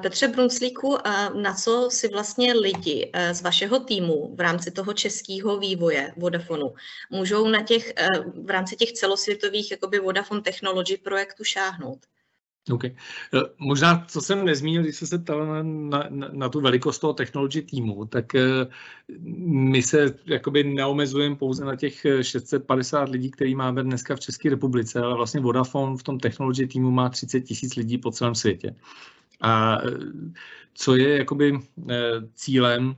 Petře 0.02 0.28
Brunslíku, 0.28 0.98
na 1.34 1.54
co 1.54 1.88
si 1.90 2.08
vlastně 2.08 2.52
lidi 2.52 3.10
eh, 3.12 3.34
z 3.34 3.42
vašeho 3.42 3.80
týmu 3.80 4.34
v 4.36 4.40
rámci 4.40 4.70
toho 4.70 4.92
českého 4.92 5.58
vývoje 5.58 6.14
Vodafonu 6.16 6.74
můžou 7.10 7.48
na 7.48 7.62
těch, 7.62 7.92
eh, 7.96 8.08
v 8.44 8.50
rámci 8.50 8.76
těch 8.76 8.92
celosvětových 8.92 9.70
jakoby 9.70 9.98
Vodafone 9.98 10.40
Technology 10.40 10.96
projektů 10.96 11.44
šáhnout? 11.44 11.98
Okay. 12.70 12.94
Eh, 13.34 13.40
možná, 13.58 14.04
co 14.08 14.20
jsem 14.20 14.44
nezmínil, 14.44 14.82
když 14.82 14.96
jsem 14.96 15.08
se 15.08 15.18
ptal 15.18 15.46
na, 15.46 15.62
na, 16.10 16.28
na 16.32 16.48
tu 16.48 16.60
velikost 16.60 16.98
toho 16.98 17.12
technology 17.12 17.62
týmu, 17.62 18.04
tak 18.06 18.34
eh, 18.34 18.66
my 19.46 19.82
se 19.82 20.14
jakoby 20.26 20.64
neomezujeme 20.64 21.36
pouze 21.36 21.64
na 21.64 21.76
těch 21.76 22.06
650 22.22 23.08
lidí, 23.08 23.30
který 23.30 23.54
máme 23.54 23.82
dneska 23.82 24.16
v 24.16 24.20
České 24.20 24.50
republice, 24.50 25.00
ale 25.00 25.14
vlastně 25.14 25.40
Vodafone 25.40 25.96
v 25.96 26.02
tom 26.02 26.18
technology 26.18 26.66
týmu 26.66 26.90
má 26.90 27.08
30 27.08 27.40
tisíc 27.40 27.76
lidí 27.76 27.98
po 27.98 28.10
celém 28.10 28.34
světě. 28.34 28.74
A 29.40 29.78
eh, 29.82 29.90
co 30.74 30.96
je 30.96 31.18
jakoby 31.18 31.58
cílem 32.34 32.96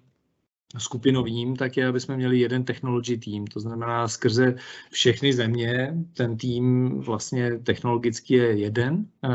skupinovým, 0.78 1.56
tak 1.56 1.76
je, 1.76 1.86
aby 1.86 2.00
jsme 2.00 2.16
měli 2.16 2.38
jeden 2.38 2.64
technology 2.64 3.18
tým. 3.18 3.46
To 3.46 3.60
znamená, 3.60 4.08
skrze 4.08 4.54
všechny 4.90 5.32
země 5.32 5.94
ten 6.12 6.36
tým 6.36 6.88
vlastně 7.00 7.58
technologicky 7.58 8.34
je 8.34 8.58
jeden 8.58 9.06
eh, 9.22 9.28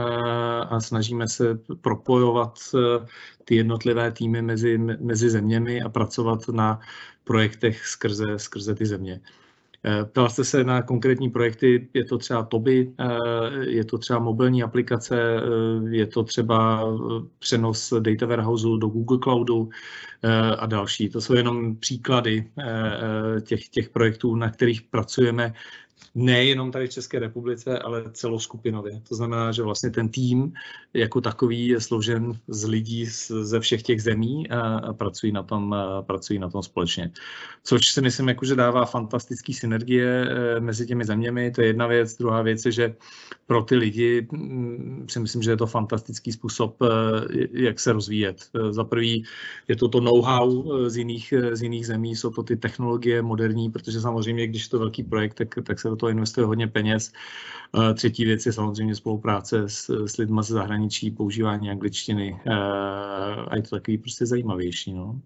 a 0.70 0.80
snažíme 0.80 1.28
se 1.28 1.60
propojovat 1.82 2.60
eh, 2.76 3.06
ty 3.46 3.56
jednotlivé 3.56 4.12
týmy 4.12 4.42
mezi, 4.42 4.78
mezi 4.78 5.30
zeměmi 5.30 5.82
a 5.82 5.90
pracovat 5.90 6.48
na 6.48 6.80
projektech 7.24 7.88
skrze, 7.88 8.40
skrze 8.40 8.76
ty 8.76 8.86
země. 8.86 9.22
Eh, 9.86 10.06
ptal 10.06 10.30
jste 10.30 10.44
se 10.44 10.64
na 10.64 10.82
konkrétní 10.82 11.30
projekty, 11.30 11.88
je 11.94 12.06
to 12.06 12.18
třeba 12.18 12.44
Toby, 12.44 12.94
eh, 13.00 13.08
je 13.70 13.86
to 13.86 13.98
třeba 13.98 14.20
mobilní 14.20 14.64
aplikace, 14.64 15.22
eh, 15.22 15.42
je 15.90 16.08
to 16.08 16.24
třeba 16.24 16.84
přenos 17.40 17.94
data 18.00 18.26
warehouse 18.26 18.64
do 18.64 18.88
Google 18.88 19.20
Cloudu 19.24 19.70
a 20.58 20.66
další. 20.66 21.10
To 21.10 21.22
jsou 21.22 21.34
jenom 21.34 21.76
příklady 21.76 22.52
těch, 23.42 23.70
těch 23.70 23.90
projektů, 23.90 24.36
na 24.36 24.50
kterých 24.50 24.82
pracujeme 24.82 25.54
nejenom 26.16 26.72
tady 26.72 26.88
v 26.88 26.92
České 26.92 27.20
republice, 27.20 27.80
ale 27.80 28.04
celoskupinově. 28.12 29.02
To 29.10 29.16
znamená, 29.16 29.52
že 29.52 29.64
vlastně 29.64 29.90
ten 29.90 30.10
tým 30.10 30.54
jako 30.94 31.22
takový 31.22 31.68
je 31.68 31.82
složen 31.82 32.34
z 32.48 32.64
lidí 32.66 33.06
ze 33.42 33.60
všech 33.60 33.84
těch 33.84 34.04
zemí 34.04 34.50
a 34.50 34.94
pracují 34.94 35.32
na 35.32 35.44
tom, 35.44 35.76
pracují 36.06 36.40
na 36.40 36.50
tom 36.50 36.64
společně. 36.64 37.12
Což 37.64 37.86
si 37.86 38.02
myslím, 38.02 38.28
jako, 38.28 38.46
že 38.46 38.56
dává 38.56 38.86
fantastické 38.86 39.54
synergie 39.54 40.28
eh, 40.30 40.60
mezi 40.60 40.88
těmi 40.88 41.06
zeměmi. 41.06 41.52
To 41.52 41.62
je 41.62 41.68
jedna 41.68 41.88
věc. 41.88 42.18
Druhá 42.18 42.42
věc 42.42 42.66
je, 42.66 42.72
že 42.72 42.96
pro 43.46 43.64
ty 43.64 43.76
lidi 43.76 44.28
mm, 44.32 45.06
si 45.10 45.20
myslím, 45.20 45.42
že 45.42 45.52
je 45.52 45.58
to 45.58 45.68
fantastický 45.68 46.32
způsob, 46.32 46.82
eh, 46.82 46.88
jak 47.52 47.80
se 47.80 47.94
rozvíjet. 47.94 48.50
Eh, 48.56 48.74
za 48.74 48.84
prvý 48.84 49.24
je 49.68 49.76
to 49.76 49.88
to 49.88 50.00
know-how 50.00 50.50
z 50.90 50.98
jiných, 50.98 51.34
z 51.52 51.62
jiných 51.62 51.88
zemí, 51.88 52.16
jsou 52.16 52.30
to 52.30 52.44
ty 52.44 52.58
technologie 52.58 53.22
moderní, 53.22 53.70
protože 53.70 54.02
samozřejmě, 54.02 54.48
když 54.48 54.64
je 54.64 54.70
to 54.70 54.80
velký 54.80 55.04
projekt, 55.04 55.34
tak, 55.34 55.56
tak 55.64 55.80
se 55.80 55.90
do 55.94 55.98
toho 55.98 56.10
investuje 56.10 56.46
hodně 56.46 56.68
peněz. 56.68 57.12
Třetí 57.94 58.26
věc 58.26 58.46
je 58.46 58.54
samozřejmě 58.54 58.96
spolupráce 58.96 59.70
s, 59.70 60.06
s 60.06 60.18
lidmi 60.18 60.42
ze 60.44 60.54
zahraničí, 60.54 61.12
používání 61.12 61.70
angličtiny 61.70 62.42
a 63.48 63.56
je 63.56 63.62
to 63.62 63.70
takový 63.70 63.98
prostě 63.98 64.26
zajímavější. 64.26 64.94
No. 64.94 65.22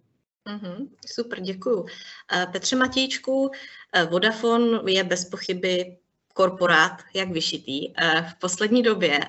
Mm-hmm, 0.49 0.87
super, 1.05 1.41
děkuju. 1.41 1.85
Petře 2.51 2.75
Matějčku, 2.75 3.51
Vodafone 4.09 4.79
je 4.91 5.03
bez 5.03 5.25
pochyby 5.25 5.97
korporát, 6.33 7.01
jak 7.13 7.31
vyšitý. 7.31 7.93
V 8.29 8.39
poslední 8.39 8.83
době 8.83 9.19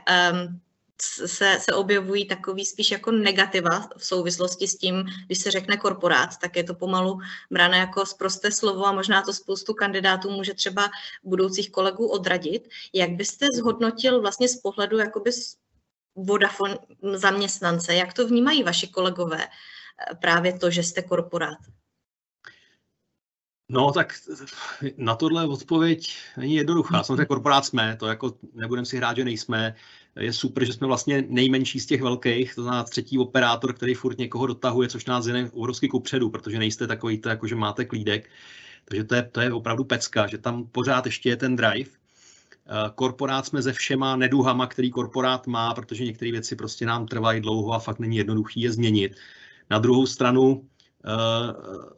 se, 1.03 1.59
se 1.61 1.75
objevují 1.75 2.27
takový 2.27 2.67
spíš 2.67 2.91
jako 2.91 3.11
negativa 3.11 3.89
v 3.97 4.05
souvislosti 4.05 4.69
s 4.69 4.79
tím, 4.79 5.05
když 5.27 5.39
se 5.39 5.51
řekne 5.51 5.77
korporát, 5.77 6.37
tak 6.39 6.57
je 6.57 6.65
to 6.65 6.75
pomalu 6.75 7.19
brané 7.51 7.79
jako 7.79 8.07
zprosté 8.07 8.53
slovo 8.53 8.87
a 8.87 8.93
možná 8.93 9.23
to 9.23 9.33
spoustu 9.33 9.75
kandidátů 9.75 10.31
může 10.31 10.55
třeba 10.55 10.91
budoucích 11.25 11.71
kolegů 11.71 12.09
odradit. 12.09 12.69
Jak 12.93 13.11
byste 13.11 13.47
zhodnotil 13.55 14.21
vlastně 14.21 14.49
z 14.49 14.57
pohledu 14.57 14.99
jakoby 14.99 15.31
Vodafone 16.15 16.79
zaměstnance, 17.15 17.95
jak 17.95 18.13
to 18.13 18.27
vnímají 18.27 18.63
vaši 18.63 18.89
kolegové 18.89 19.45
eh, 19.45 20.15
právě 20.15 20.59
to, 20.59 20.71
že 20.71 20.83
jste 20.83 21.03
korporát? 21.03 21.59
No, 23.71 23.93
tak 23.93 24.15
na 24.97 25.17
tohle 25.17 25.47
odpověď 25.47 26.17
není 26.37 26.55
jednoduchá. 26.55 27.03
Samozřejmě 27.03 27.25
korporát 27.25 27.65
jsme, 27.65 27.97
to 27.97 28.07
jako 28.07 28.35
nebudeme 28.55 28.87
si 28.87 28.97
hrát, 28.97 29.17
že 29.17 29.25
nejsme. 29.25 29.75
Je 30.19 30.33
super, 30.33 30.65
že 30.65 30.73
jsme 30.73 30.87
vlastně 30.87 31.25
nejmenší 31.29 31.81
z 31.81 31.87
těch 31.87 32.03
velkých, 32.03 32.55
to 32.55 32.63
znamená 32.63 32.85
třetí 32.85 33.19
operátor, 33.19 33.73
který 33.73 33.95
furt 33.95 34.19
někoho 34.19 34.47
dotahuje, 34.47 34.89
což 34.89 35.07
nás 35.07 35.27
jde 35.27 35.51
obrovsky 35.53 35.89
kupředu, 35.89 36.31
protože 36.31 36.59
nejste 36.59 36.87
takový 36.87 37.19
to, 37.19 37.29
jako 37.29 37.47
že 37.47 37.55
máte 37.55 37.85
klídek. 37.85 38.31
Takže 38.85 39.05
to 39.05 39.15
je, 39.15 39.23
to 39.23 39.41
je 39.41 39.53
opravdu 39.53 39.85
pecka, 39.85 40.27
že 40.27 40.39
tam 40.39 40.67
pořád 40.67 41.07
ještě 41.07 41.29
je 41.29 41.37
ten 41.37 41.57
drive. 41.57 41.91
Eh, 41.91 42.91
korporát 42.95 43.47
jsme 43.47 43.63
se 43.63 43.73
všema 43.73 44.17
neduhama, 44.17 44.67
který 44.67 44.91
korporát 44.91 45.47
má, 45.47 45.75
protože 45.75 46.05
některé 46.05 46.33
věci 46.33 46.57
prostě 46.57 46.87
nám 46.87 47.07
trvají 47.07 47.41
dlouho 47.41 47.73
a 47.73 47.79
fakt 47.79 47.99
není 47.99 48.17
jednoduchý 48.17 48.61
je 48.61 48.73
změnit. 48.73 49.17
Na 49.71 49.79
druhou 49.79 50.07
stranu 50.07 50.69
eh, 51.05 51.89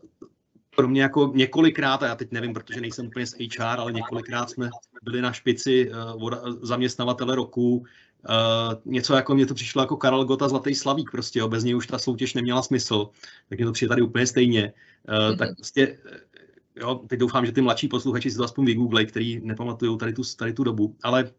pro 0.76 0.88
mě 0.88 1.02
jako 1.02 1.32
několikrát, 1.34 2.02
a 2.02 2.06
já 2.06 2.14
teď 2.14 2.32
nevím, 2.32 2.54
protože 2.54 2.80
nejsem 2.80 3.06
úplně 3.06 3.26
z 3.26 3.34
HR, 3.34 3.62
ale 3.62 3.92
několikrát 3.92 4.50
jsme 4.50 4.70
byli 5.02 5.22
na 5.22 5.32
špici 5.32 5.90
uh, 5.90 6.30
zaměstnavatele 6.62 7.36
roku. 7.36 7.86
Uh, 8.28 8.74
něco 8.84 9.14
jako 9.14 9.34
mě 9.34 9.46
to 9.46 9.54
přišlo 9.54 9.82
jako 9.82 9.96
Karel 9.96 10.24
Gota 10.24 10.48
Zlatý 10.48 10.74
Slavík, 10.74 11.10
prostě 11.10 11.38
jo, 11.38 11.48
bez 11.48 11.64
něj 11.64 11.76
už 11.76 11.86
ta 11.86 11.98
soutěž 11.98 12.34
neměla 12.34 12.62
smysl, 12.62 13.08
tak 13.48 13.58
mě 13.58 13.66
to 13.66 13.72
přijde 13.72 13.88
tady 13.88 14.02
úplně 14.02 14.26
stejně. 14.26 14.72
Uh, 15.08 15.14
mm-hmm. 15.14 15.38
Tak 15.38 15.56
prostě, 15.56 15.98
jo, 16.76 17.00
teď 17.08 17.20
doufám, 17.20 17.46
že 17.46 17.52
ty 17.52 17.60
mladší 17.60 17.88
posluchači 17.88 18.30
si 18.30 18.36
to 18.36 18.44
aspoň 18.44 18.64
vygooglej, 18.64 19.06
který 19.06 19.40
nepamatují 19.44 19.98
tady 19.98 20.12
tu, 20.12 20.22
tady 20.36 20.52
tu 20.52 20.64
dobu, 20.64 20.96
ale, 21.02 21.30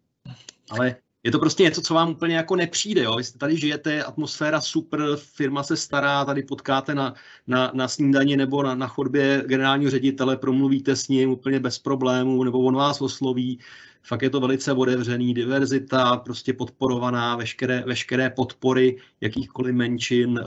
ale 0.70 0.96
je 1.24 1.32
to 1.32 1.40
prostě 1.40 1.64
něco, 1.64 1.82
co 1.82 1.94
vám 1.94 2.12
úplně 2.12 2.36
jako 2.36 2.56
nepřijde. 2.56 3.04
Jo? 3.04 3.16
Vy 3.16 3.24
jste 3.24 3.38
tady 3.38 3.58
žijete, 3.58 4.04
atmosféra 4.04 4.62
super, 4.62 5.02
firma 5.16 5.64
se 5.64 5.78
stará, 5.78 6.26
tady 6.26 6.44
potkáte 6.44 6.96
na, 6.96 7.14
na, 7.48 7.72
na 7.74 7.88
snídani 7.88 8.38
nebo 8.38 8.64
na, 8.64 8.76
na 8.76 8.88
chodbě 8.88 9.44
generálního 9.46 9.92
ředitele, 9.92 10.38
promluvíte 10.38 10.96
s 10.96 11.08
ním 11.08 11.30
úplně 11.30 11.60
bez 11.60 11.80
problémů, 11.80 12.44
nebo 12.44 12.60
on 12.60 12.76
vás 12.76 13.02
osloví 13.02 13.60
fakt 14.04 14.22
je 14.22 14.30
to 14.30 14.40
velice 14.40 14.74
otevřený, 14.74 15.34
diverzita, 15.34 16.18
prostě 16.18 16.54
podporovaná, 16.54 17.36
veškeré, 17.36 17.84
veškeré 17.88 18.30
podpory 18.30 18.98
jakýchkoliv 19.22 19.76
menšin, 19.76 20.40
eh, 20.40 20.44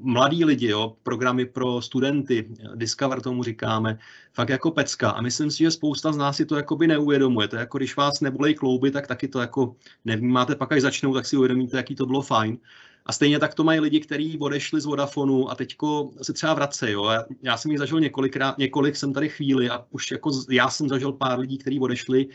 mladí 0.00 0.44
lidi, 0.44 0.66
jo, 0.66 0.96
programy 1.02 1.46
pro 1.46 1.82
studenty, 1.82 2.48
Discover 2.74 3.20
tomu 3.20 3.42
říkáme, 3.42 3.98
fakt 4.32 4.48
jako 4.48 4.70
pecka. 4.70 5.10
A 5.10 5.20
myslím 5.20 5.50
si, 5.50 5.58
že 5.58 5.70
spousta 5.70 6.12
z 6.12 6.16
nás 6.16 6.36
si 6.36 6.46
to 6.46 6.56
jakoby 6.56 6.86
neuvědomuje. 6.86 7.48
To 7.48 7.56
je 7.56 7.60
jako, 7.60 7.78
když 7.78 7.96
vás 7.96 8.20
nebolej 8.20 8.54
klouby, 8.54 8.90
tak 8.90 9.06
taky 9.06 9.28
to 9.28 9.40
jako 9.40 9.76
nevnímáte, 10.04 10.54
pak 10.54 10.72
až 10.72 10.82
začnou, 10.82 11.14
tak 11.14 11.26
si 11.26 11.36
uvědomíte, 11.36 11.76
jaký 11.76 11.94
to 11.94 12.06
bylo 12.06 12.22
fajn. 12.22 12.58
A 13.06 13.12
stejně 13.12 13.38
tak 13.38 13.54
to 13.54 13.64
mají 13.64 13.80
lidi, 13.80 14.00
kteří 14.00 14.38
odešli 14.38 14.80
z 14.80 14.84
Vodafonu 14.84 15.50
a 15.50 15.54
teďko 15.54 16.10
se 16.22 16.32
třeba 16.32 16.54
vracejí. 16.54 16.92
Jo. 16.92 17.10
Já 17.42 17.56
jsem 17.56 17.70
jich 17.70 17.78
zažil 17.78 18.00
několikrát, 18.00 18.58
několik 18.58 18.96
jsem 18.96 19.12
tady 19.12 19.28
chvíli 19.28 19.70
a 19.70 19.84
už 19.90 20.10
jako 20.10 20.30
já 20.50 20.70
jsem 20.70 20.88
zažil 20.88 21.12
pár 21.12 21.38
lidí, 21.38 21.58
kteří 21.58 21.80
odešli 21.80 22.28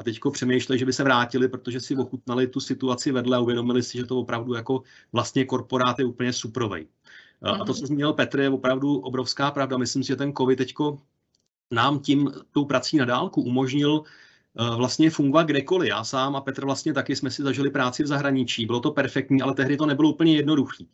a 0.00 0.02
teď 0.02 0.20
přemýšleli, 0.32 0.78
že 0.78 0.86
by 0.86 0.92
se 0.92 1.04
vrátili, 1.04 1.48
protože 1.48 1.80
si 1.80 1.96
ochutnali 1.96 2.46
tu 2.46 2.60
situaci 2.60 3.12
vedle 3.12 3.36
a 3.36 3.40
uvědomili 3.40 3.82
si, 3.82 3.98
že 3.98 4.04
to 4.04 4.18
opravdu 4.18 4.54
jako 4.54 4.82
vlastně 5.12 5.44
korporát 5.44 5.98
je 5.98 6.04
úplně 6.04 6.32
suprovej. 6.32 6.86
A 7.42 7.58
to, 7.58 7.64
mhm. 7.64 7.74
co 7.74 7.86
zmínil 7.86 8.12
Petr, 8.12 8.40
je 8.40 8.50
opravdu 8.50 8.98
obrovská 8.98 9.50
pravda. 9.50 9.76
Myslím 9.76 10.02
si, 10.02 10.08
že 10.08 10.16
ten 10.16 10.32
COVID 10.32 10.58
teďko 10.58 10.98
nám 11.70 11.98
tím 11.98 12.30
tou 12.50 12.64
prací 12.64 12.96
na 12.96 13.04
dálku 13.04 13.42
umožnil 13.42 14.02
vlastně 14.76 15.10
fungovat 15.10 15.46
kdekoliv. 15.46 15.88
Já 15.88 16.04
sám 16.04 16.36
a 16.36 16.40
Petr 16.40 16.64
vlastně 16.64 16.92
taky 16.92 17.16
jsme 17.16 17.30
si 17.30 17.42
zažili 17.42 17.70
práci 17.70 18.02
v 18.02 18.06
zahraničí. 18.06 18.66
Bylo 18.66 18.80
to 18.80 18.90
perfektní, 18.90 19.42
ale 19.42 19.54
tehdy 19.54 19.76
to 19.76 19.86
nebylo 19.86 20.10
úplně 20.10 20.36
jednoduché. 20.36 20.84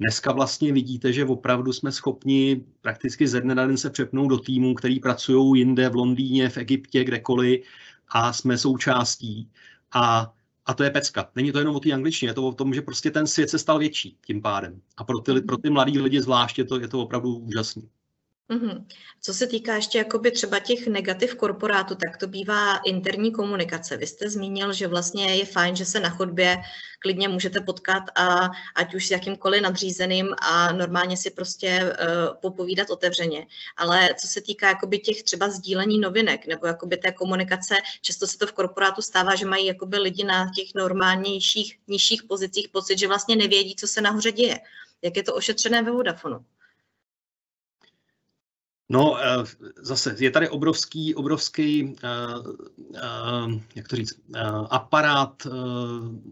Dneska 0.00 0.32
vlastně 0.32 0.72
vidíte, 0.72 1.12
že 1.12 1.24
opravdu 1.24 1.72
jsme 1.72 1.92
schopni 1.92 2.64
prakticky 2.80 3.28
ze 3.28 3.40
dne 3.40 3.54
na 3.54 3.66
den 3.66 3.76
se 3.76 3.90
přepnout 3.90 4.28
do 4.28 4.38
týmů, 4.38 4.74
který 4.74 5.00
pracují 5.00 5.60
jinde, 5.60 5.88
v 5.88 5.94
Londýně, 5.94 6.48
v 6.48 6.56
Egyptě, 6.56 7.04
kdekoliv 7.04 7.64
a 8.08 8.32
jsme 8.32 8.58
součástí. 8.58 9.50
A, 9.92 10.32
a 10.66 10.74
to 10.74 10.84
je 10.84 10.90
pecka. 10.90 11.30
Není 11.34 11.52
to 11.52 11.58
jenom 11.58 11.76
o 11.76 11.80
té 11.80 11.92
angličtině, 11.92 12.30
je 12.30 12.34
to 12.34 12.46
o 12.46 12.52
tom, 12.52 12.74
že 12.74 12.82
prostě 12.82 13.10
ten 13.10 13.26
svět 13.26 13.50
se 13.50 13.58
stal 13.58 13.78
větší 13.78 14.18
tím 14.26 14.42
pádem. 14.42 14.80
A 14.96 15.04
pro 15.04 15.20
ty, 15.20 15.40
pro 15.40 15.56
ty 15.56 15.70
mladí 15.70 15.98
lidi 15.98 16.22
zvlášť 16.22 16.58
je 16.58 16.64
to, 16.64 16.80
je 16.80 16.88
to 16.88 17.02
opravdu 17.02 17.36
úžasné. 17.36 17.82
Mm-hmm. 18.50 18.86
Co 19.20 19.34
se 19.34 19.46
týká 19.46 19.74
ještě 19.74 19.98
jakoby 19.98 20.30
třeba 20.30 20.58
těch 20.58 20.86
negativ 20.86 21.34
korporátu, 21.34 21.94
tak 21.94 22.16
to 22.16 22.26
bývá 22.26 22.76
interní 22.76 23.32
komunikace. 23.32 23.96
Vy 23.96 24.06
jste 24.06 24.30
zmínil, 24.30 24.72
že 24.72 24.86
vlastně 24.88 25.36
je 25.36 25.46
fajn, 25.46 25.76
že 25.76 25.84
se 25.84 26.00
na 26.00 26.10
chodbě 26.10 26.56
klidně 26.98 27.28
můžete 27.28 27.60
potkat 27.60 28.02
a 28.14 28.50
ať 28.74 28.94
už 28.94 29.06
s 29.06 29.10
jakýmkoliv 29.10 29.62
nadřízeným 29.62 30.34
a 30.38 30.72
normálně 30.72 31.16
si 31.16 31.30
prostě 31.30 31.82
uh, 31.82 32.36
popovídat 32.40 32.90
otevřeně. 32.90 33.46
Ale 33.76 34.14
co 34.20 34.26
se 34.26 34.40
týká 34.40 34.68
jakoby 34.68 34.98
těch 34.98 35.22
třeba 35.22 35.48
sdílení 35.48 35.98
novinek 35.98 36.46
nebo 36.46 36.66
jakoby 36.66 36.96
té 36.96 37.12
komunikace, 37.12 37.74
často 38.02 38.26
se 38.26 38.38
to 38.38 38.46
v 38.46 38.52
korporátu 38.52 39.02
stává, 39.02 39.34
že 39.34 39.46
mají 39.46 39.66
jakoby 39.66 39.98
lidi 39.98 40.24
na 40.24 40.50
těch 40.54 40.74
normálnějších, 40.74 41.78
nižších 41.88 42.22
pozicích 42.22 42.68
pocit, 42.68 42.98
že 42.98 43.08
vlastně 43.08 43.36
nevědí, 43.36 43.76
co 43.76 43.86
se 43.86 44.00
nahoře 44.00 44.32
děje. 44.32 44.60
Jak 45.02 45.16
je 45.16 45.22
to 45.22 45.34
ošetřené 45.34 45.82
ve 45.82 45.90
Vodafonu? 45.90 46.44
No, 48.88 49.18
eh, 49.18 49.44
zase 49.82 50.16
je 50.18 50.30
tady 50.30 50.48
obrovský, 50.48 51.14
obrovský, 51.14 51.94
eh, 52.04 52.08
eh, 52.94 53.60
jak 53.74 53.88
to 53.88 53.96
říct, 53.96 54.14
aparát 54.70 55.46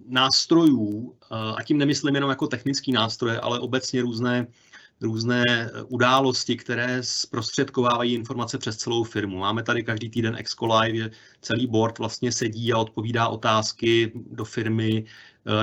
nástrojů, 0.06 1.14
a 1.30 1.62
tím 1.62 1.78
nemyslím 1.78 2.14
jenom 2.14 2.30
jako 2.30 2.46
technický 2.46 2.92
nástroje, 2.92 3.40
ale 3.40 3.60
obecně 3.60 4.02
různé, 4.02 4.46
různé 5.00 5.44
události, 5.88 6.56
které 6.56 7.02
zprostředkovávají 7.02 8.14
informace 8.14 8.58
přes 8.58 8.76
celou 8.76 9.04
firmu. 9.04 9.38
Máme 9.38 9.62
tady 9.62 9.82
každý 9.82 10.10
týden 10.10 10.36
Exco 10.36 10.66
Live, 10.66 11.10
celý 11.40 11.66
board 11.66 11.98
vlastně 11.98 12.32
sedí 12.32 12.72
a 12.72 12.78
odpovídá 12.78 13.28
otázky 13.28 14.12
do 14.14 14.44
firmy, 14.44 15.04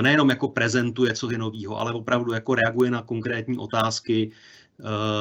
nejenom 0.00 0.30
jako 0.30 0.48
prezentuje, 0.48 1.14
co 1.14 1.30
je 1.30 1.38
novýho, 1.38 1.80
ale 1.80 1.92
opravdu 1.92 2.32
jako 2.32 2.54
reaguje 2.54 2.90
na 2.90 3.02
konkrétní 3.02 3.58
otázky, 3.58 4.32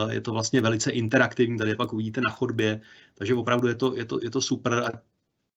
je 0.10 0.22
to 0.22 0.32
vlastně 0.32 0.62
velice 0.62 0.92
interaktivní, 0.92 1.58
tady 1.58 1.76
pak 1.76 1.94
uvidíte 1.94 2.22
na 2.22 2.30
chodbě, 2.30 2.82
takže 3.16 3.36
opravdu 3.36 3.68
je 3.68 3.76
to, 3.76 3.96
je 3.96 4.06
to, 4.06 4.20
je 4.24 4.30
to 4.30 4.42
super 4.42 4.74
a 4.74 5.02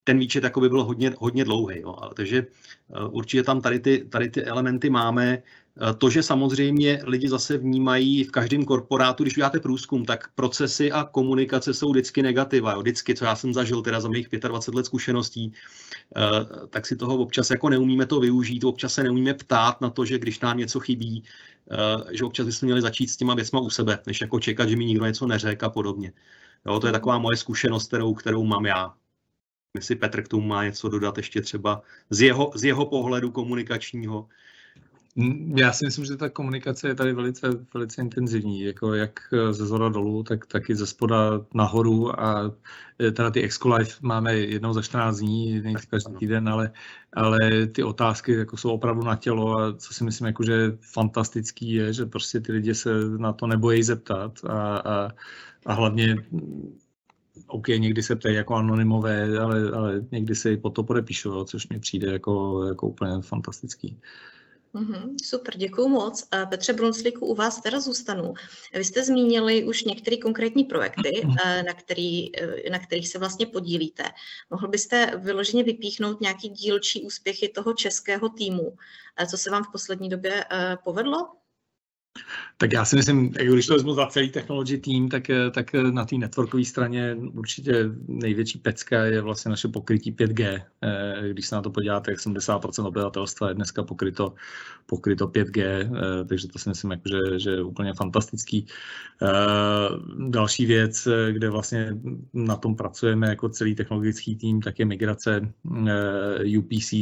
ten 0.04 0.18
výčet 0.18 0.44
jako 0.44 0.60
by 0.60 0.68
byl 0.68 0.84
hodně, 0.84 1.14
hodně 1.18 1.44
dlouhý. 1.44 1.80
Jo. 1.80 1.96
Takže 2.16 2.46
eh, 2.46 3.04
určitě 3.10 3.42
tam 3.42 3.60
tady 3.60 3.80
ty, 3.80 4.04
tady 4.04 4.30
ty 4.30 4.44
elementy 4.44 4.90
máme. 4.90 5.42
Eh, 5.80 5.94
to, 5.94 6.10
že 6.10 6.22
samozřejmě 6.22 7.02
lidi 7.04 7.28
zase 7.28 7.58
vnímají 7.58 8.24
v 8.24 8.30
každém 8.30 8.64
korporátu, 8.64 9.22
když 9.22 9.36
uděláte 9.36 9.60
průzkum, 9.60 10.04
tak 10.04 10.28
procesy 10.34 10.92
a 10.92 11.04
komunikace 11.04 11.74
jsou 11.74 11.90
vždycky 11.90 12.22
negativa. 12.22 12.72
Jo. 12.72 12.80
Vždycky, 12.80 13.14
co 13.14 13.24
já 13.24 13.36
jsem 13.36 13.54
zažil 13.54 13.82
teda 13.82 14.00
za 14.00 14.08
mých 14.08 14.28
25 14.48 14.76
let 14.76 14.86
zkušeností, 14.86 15.52
tak 16.70 16.86
si 16.86 16.96
toho 16.96 17.16
občas 17.16 17.50
jako 17.50 17.68
neumíme 17.68 18.06
to 18.06 18.20
využít, 18.20 18.64
občas 18.64 18.94
se 18.94 19.02
neumíme 19.02 19.34
ptát 19.34 19.80
na 19.80 19.90
to, 19.90 20.04
že 20.04 20.18
když 20.18 20.40
nám 20.40 20.58
něco 20.58 20.80
chybí, 20.80 21.24
Eh, 21.70 22.16
že 22.16 22.24
občas 22.24 22.46
bychom 22.46 22.66
měli 22.66 22.82
začít 22.82 23.08
s 23.08 23.16
těma 23.16 23.34
věcma 23.34 23.60
u 23.60 23.70
sebe, 23.70 23.98
než 24.06 24.20
jako 24.20 24.40
čekat, 24.40 24.68
že 24.68 24.76
mi 24.76 24.84
nikdo 24.84 25.06
něco 25.06 25.26
neřekl 25.26 25.66
a 25.66 25.70
podobně. 25.70 26.12
Jo, 26.66 26.80
to 26.80 26.86
je 26.86 26.92
taková 26.92 27.18
moje 27.18 27.36
zkušenost, 27.36 27.86
kterou, 27.86 28.14
kterou 28.14 28.44
mám 28.44 28.66
já. 28.66 28.94
Jestli 29.74 29.96
Petr 29.96 30.22
k 30.22 30.28
tomu 30.28 30.46
má 30.46 30.64
něco 30.64 30.88
dodat 30.88 31.16
ještě 31.16 31.40
třeba 31.42 31.82
z 32.10 32.20
jeho, 32.20 32.52
z 32.54 32.64
jeho 32.64 32.86
pohledu 32.86 33.30
komunikačního. 33.30 34.28
Já 35.56 35.72
si 35.72 35.86
myslím, 35.86 36.04
že 36.04 36.16
ta 36.16 36.28
komunikace 36.28 36.88
je 36.88 36.94
tady 36.94 37.12
velice, 37.12 37.48
velice 37.74 38.02
intenzivní, 38.02 38.60
jako 38.60 38.94
jak 38.94 39.20
ze 39.50 39.66
zhora 39.66 39.88
dolů, 39.88 40.22
tak 40.22 40.46
taky 40.46 40.74
ze 40.76 40.86
spoda 40.86 41.46
nahoru 41.54 42.20
a 42.20 42.54
e, 43.00 43.10
teda 43.10 43.30
ty 43.30 43.42
Exco 43.42 43.68
Live 43.68 43.90
máme 44.02 44.34
jednou 44.36 44.72
za 44.72 44.82
14 44.82 45.18
dní, 45.18 45.60
není 45.60 45.76
každý 45.90 46.14
týden, 46.14 46.48
ale, 46.48 46.72
ale 47.12 47.66
ty 47.66 47.82
otázky 47.82 48.32
jako 48.32 48.56
jsou 48.56 48.70
opravdu 48.70 49.02
na 49.02 49.16
tělo 49.16 49.58
a 49.58 49.76
co 49.76 49.94
si 49.94 50.04
myslím, 50.04 50.26
jako, 50.26 50.44
že 50.44 50.78
fantastický 50.80 51.72
je, 51.72 51.92
že 51.92 52.06
prostě 52.06 52.40
ty 52.40 52.52
lidi 52.52 52.74
se 52.74 52.90
na 53.18 53.32
to 53.32 53.46
nebojí 53.46 53.82
zeptat 53.82 54.44
a, 54.44 54.76
a, 54.76 55.10
a 55.66 55.72
hlavně 55.72 56.16
OK, 57.46 57.68
někdy 57.68 58.02
se 58.02 58.16
ptají 58.16 58.34
jako 58.34 58.54
anonymové, 58.54 59.38
ale, 59.38 59.70
ale 59.70 60.04
někdy 60.12 60.34
se 60.34 60.52
i 60.52 60.56
po 60.56 60.70
to 60.70 60.82
podepíšou, 60.82 61.44
což 61.44 61.68
mi 61.68 61.80
přijde 61.80 62.12
jako, 62.12 62.64
jako 62.68 62.88
úplně 62.88 63.22
fantastický. 63.22 64.00
Mm-hmm, 64.74 65.14
super, 65.24 65.56
děkuji 65.56 65.88
moc. 65.88 66.28
Petře 66.50 66.72
Brunslíku, 66.72 67.26
u 67.26 67.34
vás 67.34 67.60
teda 67.60 67.80
zůstanu. 67.80 68.34
Vy 68.74 68.84
jste 68.84 69.04
zmínili 69.04 69.64
už 69.64 69.84
některé 69.84 70.16
konkrétní 70.16 70.64
projekty, 70.64 71.26
eh, 71.44 71.62
na, 71.62 71.74
který, 71.74 72.36
eh, 72.36 72.70
na 72.70 72.78
kterých 72.78 73.08
se 73.08 73.18
vlastně 73.18 73.46
podílíte. 73.46 74.04
Mohl 74.50 74.68
byste 74.68 75.12
vyloženě 75.16 75.64
vypíchnout 75.64 76.20
nějaký 76.20 76.48
dílčí 76.48 77.02
úspěchy 77.02 77.48
toho 77.48 77.74
českého 77.74 78.28
týmu, 78.28 78.76
eh, 79.16 79.26
co 79.26 79.38
se 79.38 79.50
vám 79.50 79.64
v 79.64 79.72
poslední 79.72 80.08
době 80.08 80.44
povedlo? 80.84 81.43
Tak 82.56 82.72
já 82.72 82.84
si 82.84 82.96
myslím, 82.96 83.28
když 83.28 83.66
to 83.66 83.74
vezmu 83.74 83.94
za 83.94 84.06
celý 84.06 84.30
technology 84.30 84.78
tým, 84.78 85.08
tak, 85.08 85.22
tak 85.54 85.72
na 85.72 86.04
té 86.04 86.16
networkové 86.16 86.64
straně 86.64 87.16
určitě 87.32 87.90
největší 88.08 88.58
pecka 88.58 89.04
je 89.04 89.20
vlastně 89.20 89.50
naše 89.50 89.68
pokrytí 89.68 90.12
5G. 90.12 90.62
Eh, 90.82 91.28
když 91.28 91.46
se 91.46 91.54
na 91.54 91.62
to 91.62 91.70
podíváte, 91.70 92.10
tak 92.10 92.20
70% 92.20 92.86
obyvatelstva 92.86 93.48
je 93.48 93.54
dneska 93.54 93.82
pokryto, 93.82 94.34
pokryto 94.86 95.26
5G, 95.26 95.62
eh, 95.62 96.24
takže 96.24 96.48
to 96.48 96.58
si 96.58 96.68
myslím, 96.68 96.90
jako, 96.90 97.08
že, 97.08 97.38
že 97.38 97.50
je 97.50 97.62
úplně 97.62 97.94
fantastický. 97.94 98.66
Eh, 99.22 99.28
další 100.28 100.66
věc, 100.66 101.08
kde 101.30 101.50
vlastně 101.50 101.96
na 102.34 102.56
tom 102.56 102.76
pracujeme 102.76 103.28
jako 103.28 103.48
celý 103.48 103.74
technologický 103.74 104.36
tým, 104.36 104.60
tak 104.62 104.78
je 104.78 104.84
migrace 104.84 105.52
UPC 106.58 106.94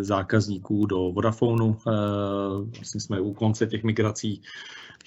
zákazníků 0.00 0.86
do 0.86 0.98
Vodafonu. 0.98 1.76
Vlastně 2.76 3.00
jsme 3.00 3.20
u 3.20 3.34
konce 3.34 3.66
těch 3.66 3.84
migrací 3.84 4.42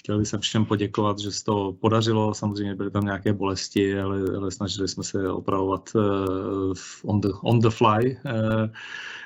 Chtěl 0.04 0.18
bych 0.18 0.28
se 0.28 0.38
všem 0.38 0.64
poděkovat, 0.64 1.18
že 1.18 1.32
se 1.32 1.44
to 1.44 1.72
podařilo. 1.80 2.34
Samozřejmě 2.34 2.74
byly 2.74 2.90
tam 2.90 3.04
nějaké 3.04 3.32
bolesti, 3.32 4.00
ale, 4.00 4.18
ale 4.36 4.50
snažili 4.50 4.88
jsme 4.88 5.04
se 5.04 5.30
opravovat 5.30 5.90
uh, 5.94 6.72
on, 7.04 7.20
the, 7.20 7.28
on 7.42 7.60
the 7.60 7.68
fly. 7.70 8.16
Uh, 8.24 8.68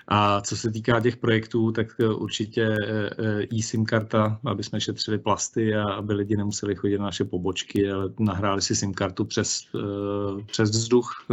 a 0.08 0.40
co 0.40 0.56
se 0.56 0.70
týká 0.70 1.00
těch 1.00 1.16
projektů, 1.16 1.72
tak 1.72 1.86
určitě 2.14 2.68
uh, 2.68 3.58
eSIM 3.58 3.86
karta, 3.86 4.40
aby 4.44 4.64
jsme 4.64 4.80
šetřili 4.80 5.18
plasty 5.18 5.74
a 5.74 5.84
aby 5.84 6.14
lidi 6.14 6.36
nemuseli 6.36 6.74
chodit 6.74 6.98
na 6.98 7.04
naše 7.04 7.24
pobočky, 7.24 7.90
ale 7.90 8.10
nahráli 8.18 8.62
si 8.62 8.76
SIM 8.76 8.94
kartu 8.94 9.24
přes, 9.24 9.62
přes 10.46 10.70
vzduch. 10.70 11.26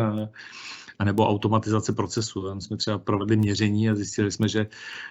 Anebo 1.00 1.30
automatizace 1.30 1.94
procesu. 1.94 2.42
Tam 2.42 2.62
jsme 2.62 2.78
třeba 2.78 2.98
provedli 2.98 3.38
měření 3.38 3.90
a 3.90 3.96
zjistili 3.96 4.32
jsme, 4.32 4.50
že 4.50 4.68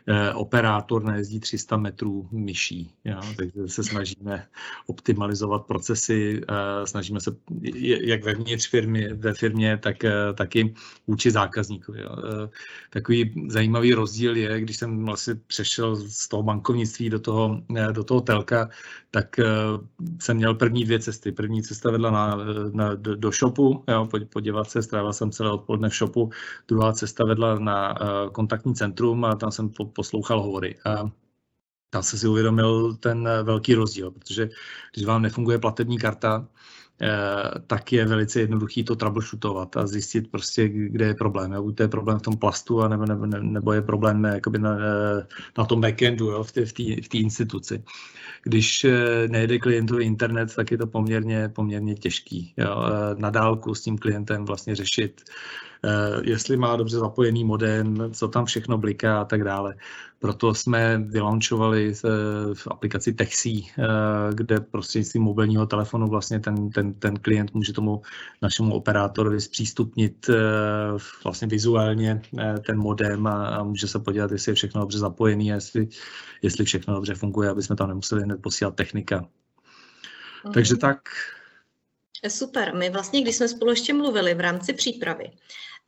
eh, 0.06 0.32
operátor 0.32 1.04
nejezdí 1.04 1.40
300 1.40 1.76
metrů 1.76 2.28
myší. 2.32 2.90
Jo? 3.04 3.20
Takže 3.36 3.68
se 3.68 3.84
snažíme 3.84 4.46
optimalizovat 4.86 5.66
procesy, 5.66 6.42
eh, 6.48 6.86
snažíme 6.86 7.20
se 7.20 7.36
jak 8.00 8.24
vevnitř 8.24 8.70
firmy, 8.70 9.08
ve 9.14 9.34
firmě, 9.34 9.78
tak 9.78 10.04
eh, 10.04 10.12
taky 10.34 10.74
vůči 11.06 11.30
zákazníkovi. 11.30 12.00
Takový 12.90 13.46
zajímavý 13.48 13.94
rozdíl 13.94 14.36
je, 14.36 14.60
když 14.60 14.76
jsem 14.76 15.04
vlastně 15.04 15.34
přešel 15.34 15.96
z 15.96 16.28
toho 16.28 16.42
bankovnictví 16.42 17.10
do 17.10 17.20
toho, 17.20 17.60
do 17.92 18.04
toho 18.04 18.20
telka, 18.20 18.68
tak 19.10 19.36
jsem 20.20 20.36
měl 20.36 20.54
první 20.54 20.84
dvě 20.84 20.98
cesty. 20.98 21.32
První 21.32 21.62
cesta 21.62 21.90
vedla 21.90 22.10
na, 22.10 22.38
na, 22.72 22.94
do, 22.94 23.16
do 23.16 23.30
shopu, 23.30 23.84
jo, 23.88 24.08
podívat 24.32 24.70
se, 24.70 24.82
strávil 24.82 25.12
jsem 25.12 25.30
celé 25.30 25.50
odpoledne 25.50 25.73
odpoledne 25.74 25.88
v 25.90 25.94
shopu, 25.94 26.30
druhá 26.68 26.92
cesta 26.92 27.24
vedla 27.24 27.58
na 27.58 28.00
uh, 28.00 28.30
kontaktní 28.30 28.74
centrum 28.74 29.24
a 29.24 29.34
tam 29.34 29.50
jsem 29.50 29.68
po, 29.68 29.84
poslouchal 29.84 30.42
hovory. 30.42 30.78
A 30.86 31.10
tam 31.90 32.02
jsem 32.02 32.18
si 32.18 32.28
uvědomil 32.28 32.94
ten 32.94 33.28
velký 33.42 33.74
rozdíl, 33.74 34.10
protože 34.10 34.48
když 34.94 35.06
vám 35.06 35.22
nefunguje 35.22 35.58
platební 35.58 35.98
karta, 35.98 36.46
Eh, 36.46 36.83
tak 37.66 37.92
je 37.92 38.06
velice 38.06 38.40
jednoduchý 38.40 38.84
to 38.84 38.96
troubleshootovat 38.96 39.76
a 39.76 39.86
zjistit 39.86 40.30
prostě, 40.30 40.68
kde 40.68 41.06
je 41.06 41.14
problém. 41.14 41.52
Jo? 41.52 41.62
Buď 41.62 41.76
to 41.76 41.82
je 41.82 41.88
problém 41.88 42.18
v 42.18 42.22
tom 42.22 42.36
plastu, 42.36 42.88
nebo, 42.88 43.06
nebo, 43.06 43.26
nebo 43.26 43.72
je 43.72 43.82
problém 43.82 44.24
eh, 44.24 44.34
jakoby 44.34 44.58
na, 44.58 44.76
eh, 44.78 45.26
na 45.58 45.64
tom 45.64 45.80
backendu 45.80 46.26
jo? 46.26 46.44
v 46.44 46.52
té 46.52 46.66
v 46.66 47.14
instituci. 47.14 47.82
Když 48.42 48.86
nejde 49.28 49.58
klientovi 49.58 50.04
internet, 50.04 50.54
tak 50.54 50.70
je 50.70 50.78
to 50.78 50.86
poměrně, 50.86 51.48
poměrně 51.48 51.94
těžký. 51.94 52.54
Jo? 52.56 52.82
Na 53.18 53.30
dálku 53.30 53.74
s 53.74 53.82
tím 53.82 53.98
klientem 53.98 54.44
vlastně 54.44 54.76
řešit 54.76 55.20
jestli 56.22 56.56
má 56.56 56.76
dobře 56.76 56.98
zapojený 56.98 57.44
modem, 57.44 57.96
co 58.12 58.28
tam 58.28 58.44
všechno 58.44 58.78
bliká 58.78 59.20
a 59.20 59.24
tak 59.24 59.44
dále. 59.44 59.74
Proto 60.18 60.54
jsme 60.54 60.98
vylaunčovali 60.98 61.94
v 62.54 62.68
aplikaci 62.70 63.12
Texi, 63.12 63.62
kde 64.34 64.60
prostřednictvím 64.60 65.22
mobilního 65.22 65.66
telefonu 65.66 66.06
vlastně 66.06 66.40
ten, 66.40 66.70
ten, 66.70 66.94
ten 66.94 67.16
klient 67.16 67.54
může 67.54 67.72
tomu 67.72 68.02
našemu 68.42 68.74
operátorovi 68.74 69.40
zpřístupnit 69.40 70.30
vlastně 71.24 71.48
vizuálně 71.48 72.22
ten 72.66 72.78
modem 72.78 73.26
a, 73.26 73.46
a 73.46 73.62
může 73.62 73.88
se 73.88 73.98
podívat, 73.98 74.32
jestli 74.32 74.50
je 74.50 74.54
všechno 74.54 74.80
dobře 74.80 74.98
zapojený 74.98 75.52
a 75.52 75.54
jestli, 75.54 75.88
jestli 76.42 76.64
všechno 76.64 76.94
dobře 76.94 77.14
funguje, 77.14 77.50
aby 77.50 77.62
jsme 77.62 77.76
tam 77.76 77.88
nemuseli 77.88 78.22
hned 78.22 78.42
posílat 78.42 78.74
technika. 78.74 79.26
Takže 80.54 80.76
tak. 80.76 80.98
Super. 82.28 82.74
My 82.74 82.90
vlastně, 82.90 83.22
když 83.22 83.36
jsme 83.36 83.48
spolu 83.48 83.70
ještě 83.70 83.94
mluvili 83.94 84.34
v 84.34 84.40
rámci 84.40 84.72
přípravy, 84.72 85.30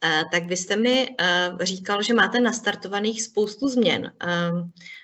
eh, 0.05 0.23
tak 0.33 0.47
vy 0.47 0.57
jste 0.57 0.77
mi 0.77 1.17
eh, 1.21 1.51
říkal, 1.61 2.03
že 2.03 2.15
máte 2.15 2.41
nastartovaných 2.41 3.23
spoustu 3.23 3.69
změn 3.69 4.13
eh, 4.23 4.29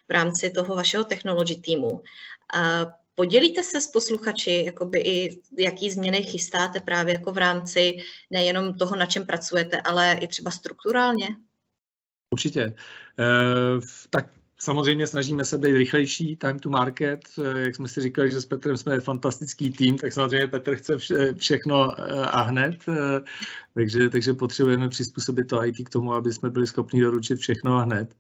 v 0.08 0.12
rámci 0.12 0.50
toho 0.50 0.76
vašeho 0.76 1.04
technology 1.04 1.56
týmu. 1.56 2.02
Podělíte 3.14 3.62
se 3.62 3.80
s 3.80 3.86
posluchači, 3.86 4.62
jakoby 4.66 5.00
i 5.00 5.40
jaký 5.58 5.90
změny 5.90 6.22
chystáte 6.22 6.80
právě 6.80 7.14
jako 7.14 7.32
v 7.32 7.38
rámci 7.38 7.96
nejenom 8.30 8.74
toho, 8.74 8.96
na 8.96 9.06
čem 9.06 9.26
pracujete, 9.26 9.80
ale 9.80 10.18
i 10.20 10.26
třeba 10.26 10.50
strukturálně? 10.50 11.28
Určitě. 12.30 12.74
tak 14.10 14.26
Samozřejmě 14.62 15.06
snažíme 15.06 15.44
se 15.44 15.58
být 15.58 15.72
rychlejší, 15.72 16.36
time 16.36 16.58
to 16.58 16.70
market. 16.70 17.20
Jak 17.56 17.76
jsme 17.76 17.88
si 17.88 18.00
říkali, 18.00 18.30
že 18.30 18.40
s 18.40 18.46
Petrem 18.46 18.76
jsme 18.76 19.00
fantastický 19.00 19.70
tým, 19.70 19.98
tak 19.98 20.12
samozřejmě 20.12 20.46
Petr 20.46 20.76
chce 20.76 20.98
vše, 20.98 21.34
všechno 21.34 22.00
eh, 22.00 22.26
a 22.26 22.42
hned. 22.42 22.76
Eh, 22.88 23.20
takže, 23.74 24.08
takže 24.08 24.34
potřebujeme 24.34 24.88
přizpůsobit 24.88 25.48
to 25.48 25.64
IT 25.64 25.76
k 25.84 25.90
tomu, 25.90 26.14
aby 26.14 26.32
jsme 26.32 26.50
byli 26.50 26.66
schopni 26.66 27.00
doručit 27.00 27.36
všechno 27.36 27.76
a 27.76 27.82
hned. 27.82 28.16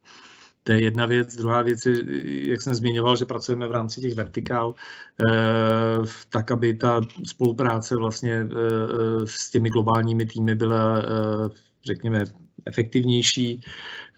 To 0.64 0.72
je 0.72 0.82
jedna 0.82 1.06
věc. 1.06 1.36
Druhá 1.36 1.62
věc 1.62 1.86
je, 1.86 1.94
jak 2.50 2.62
jsem 2.62 2.74
zmiňoval, 2.74 3.16
že 3.16 3.24
pracujeme 3.24 3.68
v 3.68 3.72
rámci 3.72 4.00
těch 4.00 4.14
vertikál, 4.14 4.74
eh, 5.28 5.98
tak 6.28 6.50
aby 6.50 6.74
ta 6.74 7.00
spolupráce 7.24 7.96
vlastně 7.96 8.48
s 9.24 9.50
těmi 9.50 9.70
globálními 9.70 10.26
týmy 10.26 10.54
byla, 10.54 11.02
řekněme, 11.84 12.24
efektivnější. 12.66 13.60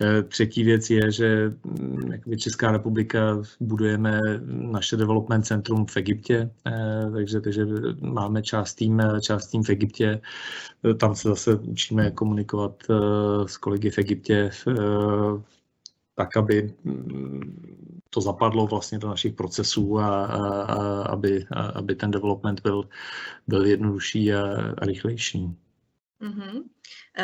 Eh, 0.02 0.22
třetí 0.22 0.64
věc 0.64 0.90
je, 0.90 1.12
že 1.12 1.52
mm, 1.64 2.36
Česká 2.38 2.72
republika 2.72 3.42
budujeme 3.60 4.20
naše 4.46 4.96
development 4.96 5.46
centrum 5.46 5.86
v 5.86 5.96
Egyptě, 5.96 6.50
eh, 6.66 7.10
takže, 7.12 7.40
takže 7.40 7.66
máme 8.00 8.42
část 8.42 8.74
tým, 8.74 9.02
část 9.20 9.46
tým 9.46 9.62
v 9.62 9.70
Egyptě. 9.70 10.20
Eh, 10.90 10.94
tam 10.94 11.14
se 11.14 11.28
zase 11.28 11.54
učíme 11.54 12.10
komunikovat 12.10 12.82
s 13.46 13.56
kolegy 13.56 13.90
v 13.90 13.98
Egyptě 13.98 14.50
tak, 16.14 16.36
aby 16.36 16.74
mm, 16.84 18.00
to 18.10 18.20
zapadlo 18.20 18.66
vlastně 18.66 18.98
do 18.98 19.08
našich 19.08 19.34
procesů 19.34 19.98
a, 19.98 20.24
a, 20.24 20.62
a 20.62 21.02
aby, 21.02 21.46
a, 21.50 21.62
aby 21.62 21.94
ten 21.94 22.10
development 22.10 22.60
byl, 22.62 22.88
byl 23.46 23.66
jednodušší 23.66 24.32
a, 24.32 24.42
a 24.78 24.84
rychlejší. 24.84 25.56
Mm-hmm. 26.22 26.62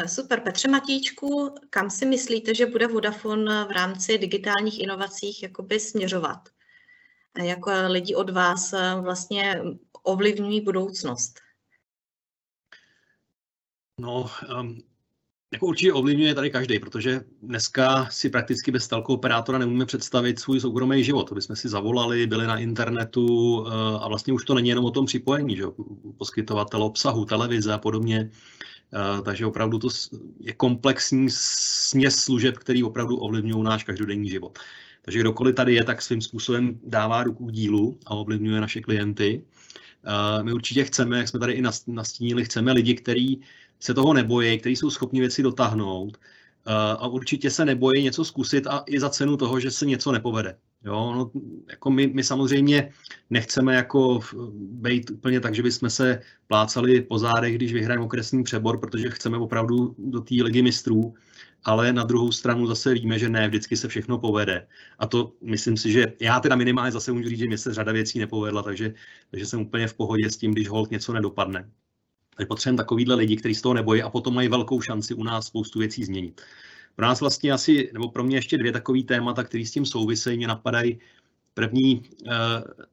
Super. 0.07 0.40
Petře 0.40 0.68
Matíčku, 0.68 1.55
kam 1.70 1.90
si 1.90 2.07
myslíte, 2.07 2.55
že 2.55 2.66
bude 2.66 2.87
Vodafone 2.87 3.64
v 3.64 3.70
rámci 3.70 4.18
digitálních 4.18 4.81
inovacích 4.81 5.42
jakoby 5.42 5.81
směřovat? 5.81 6.48
Jako 7.42 7.70
lidi 7.87 8.14
od 8.14 8.31
vás 8.31 8.72
eh, 8.72 8.94
vlastně 9.00 9.62
ovlivňují 10.03 10.61
budoucnost? 10.61 11.40
No, 14.00 14.31
um, 14.61 14.79
jako 15.53 15.66
určitě 15.66 15.92
ovlivňuje 15.92 16.35
tady 16.35 16.50
každý, 16.50 16.79
protože 16.79 17.20
dneska 17.42 18.07
si 18.11 18.31
prakticky 18.31 18.70
bez 18.70 18.88
telko 18.88 19.14
operátora 19.14 19.59
nemůžeme 19.59 19.87
představit 19.87 20.40
svůj 20.40 20.61
soukromý 20.61 21.05
život. 21.05 21.29
To 21.29 21.35
bychom 21.35 21.57
si 21.57 21.68
zavolali, 21.68 22.26
byli 22.26 22.46
na 22.46 22.59
internetu 22.59 23.66
a 24.00 24.09
vlastně 24.09 24.33
už 24.33 24.44
to 24.44 24.55
není 24.55 24.68
jenom 24.68 24.85
o 24.85 24.90
tom 24.90 25.07
připojení, 25.07 25.57
že 25.57 25.64
poskytovatel 26.18 26.83
obsahu, 26.83 27.24
televize 27.24 27.72
a 27.72 27.79
podobně. 27.79 28.31
Eh, 28.94 29.22
takže 29.22 29.46
opravdu 29.46 29.79
to 29.79 29.88
je 30.40 30.53
komplexní 30.53 31.29
směs 31.31 32.16
služeb, 32.16 32.59
který 32.59 32.83
opravdu 32.83 33.16
ovlivňují 33.16 33.64
náš 33.64 33.85
každodenní 33.85 34.29
život. 34.29 34.59
Takže 35.03 35.20
kdokoliv 35.20 35.55
tady 35.55 35.74
je, 35.74 35.85
tak 35.85 36.03
svým 36.03 36.20
způsobem 36.20 36.81
dává 36.85 37.22
ruku 37.22 37.50
dílu 37.50 37.98
a 38.07 38.14
ovlivňuje 38.14 38.61
naše 38.61 38.81
klienty. 38.81 39.44
Eh, 40.05 40.42
my 40.42 40.53
určitě 40.53 40.85
chceme, 40.85 41.18
jak 41.18 41.29
jsme 41.29 41.40
tady 41.40 41.53
i 41.53 41.62
nastínili, 41.87 42.44
chceme 42.44 42.72
lidi, 42.72 42.94
kteří 42.94 43.40
se 43.81 43.94
toho 43.94 44.14
nebojí, 44.14 44.59
kteří 44.59 44.76
jsou 44.76 44.90
schopni 44.90 45.20
věci 45.20 45.42
dotáhnout 45.42 46.16
eh, 46.66 46.72
a 46.98 47.07
určitě 47.07 47.50
se 47.50 47.64
nebojí 47.64 48.03
něco 48.03 48.24
zkusit 48.24 48.66
a 48.66 48.83
i 48.87 49.00
za 49.00 49.11
cenu 49.11 49.37
toho, 49.37 49.61
že 49.61 49.70
se 49.70 49.87
něco 49.87 50.12
nepovede. 50.12 50.57
Jo, 50.85 51.12
no, 51.14 51.31
jako 51.71 51.90
my, 51.90 52.07
my 52.07 52.25
samozřejmě 52.25 52.93
nechceme 53.31 53.75
jako 53.75 54.21
být 54.57 55.11
úplně 55.11 55.40
tak, 55.40 55.55
že 55.55 55.62
bychom 55.62 55.90
se 55.90 56.21
plácali 56.47 57.01
po 57.01 57.19
zádech, 57.19 57.55
když 57.55 57.73
vyhrajeme 57.73 58.05
okresní 58.05 58.43
přebor, 58.43 58.81
protože 58.81 59.11
chceme 59.11 59.38
opravdu 59.38 59.95
do 59.99 60.21
té 60.21 60.35
ligy 60.35 60.62
mistrů, 60.62 61.14
ale 61.64 61.93
na 61.93 62.05
druhou 62.05 62.33
stranu 62.33 62.66
zase 62.66 62.95
víme, 62.95 63.19
že 63.19 63.29
ne, 63.29 63.49
vždycky 63.49 63.77
se 63.77 63.88
všechno 63.88 64.19
povede. 64.19 64.66
A 64.99 65.07
to 65.07 65.33
myslím 65.43 65.77
si, 65.77 65.93
že 65.93 66.12
já 66.21 66.40
teda 66.40 66.57
minimálně 66.57 66.93
zase 66.93 67.12
můžu 67.12 67.29
říct, 67.29 67.38
že 67.38 67.47
mě 67.47 67.59
se 67.59 67.75
řada 67.75 67.93
věcí 67.93 68.19
nepovedla, 68.19 68.62
takže, 68.62 68.95
takže 69.31 69.47
jsem 69.47 69.61
úplně 69.61 69.88
v 69.88 69.95
pohodě 69.95 70.31
s 70.31 70.37
tím, 70.37 70.53
když 70.53 70.69
hold 70.69 70.90
něco 70.90 71.12
nedopadne. 71.12 71.71
Takže 72.37 72.47
potřebujeme 72.47 72.77
takovýhle 72.77 73.14
lidi, 73.14 73.37
kteří 73.37 73.55
z 73.55 73.62
toho 73.62 73.75
nebojí 73.75 74.03
a 74.03 74.11
potom 74.11 74.35
mají 74.35 74.49
velkou 74.49 74.81
šanci 74.81 75.14
u 75.14 75.25
nás 75.25 75.47
spoustu 75.47 75.79
věcí 75.79 76.05
změnit. 76.05 76.40
Pro 76.96 77.07
nás 77.07 77.20
vlastně 77.20 77.53
asi, 77.53 77.90
nebo 77.92 78.09
pro 78.09 78.24
mě 78.24 78.37
ještě 78.37 78.59
dvě 78.59 78.72
takové 78.72 79.03
témata, 79.03 79.44
které 79.44 79.66
s 79.66 79.70
tím 79.70 79.87
souvisejí, 79.87 80.37
mě 80.37 80.48
napadají. 80.48 80.98
První 81.55 82.03
eh, 82.26 82.31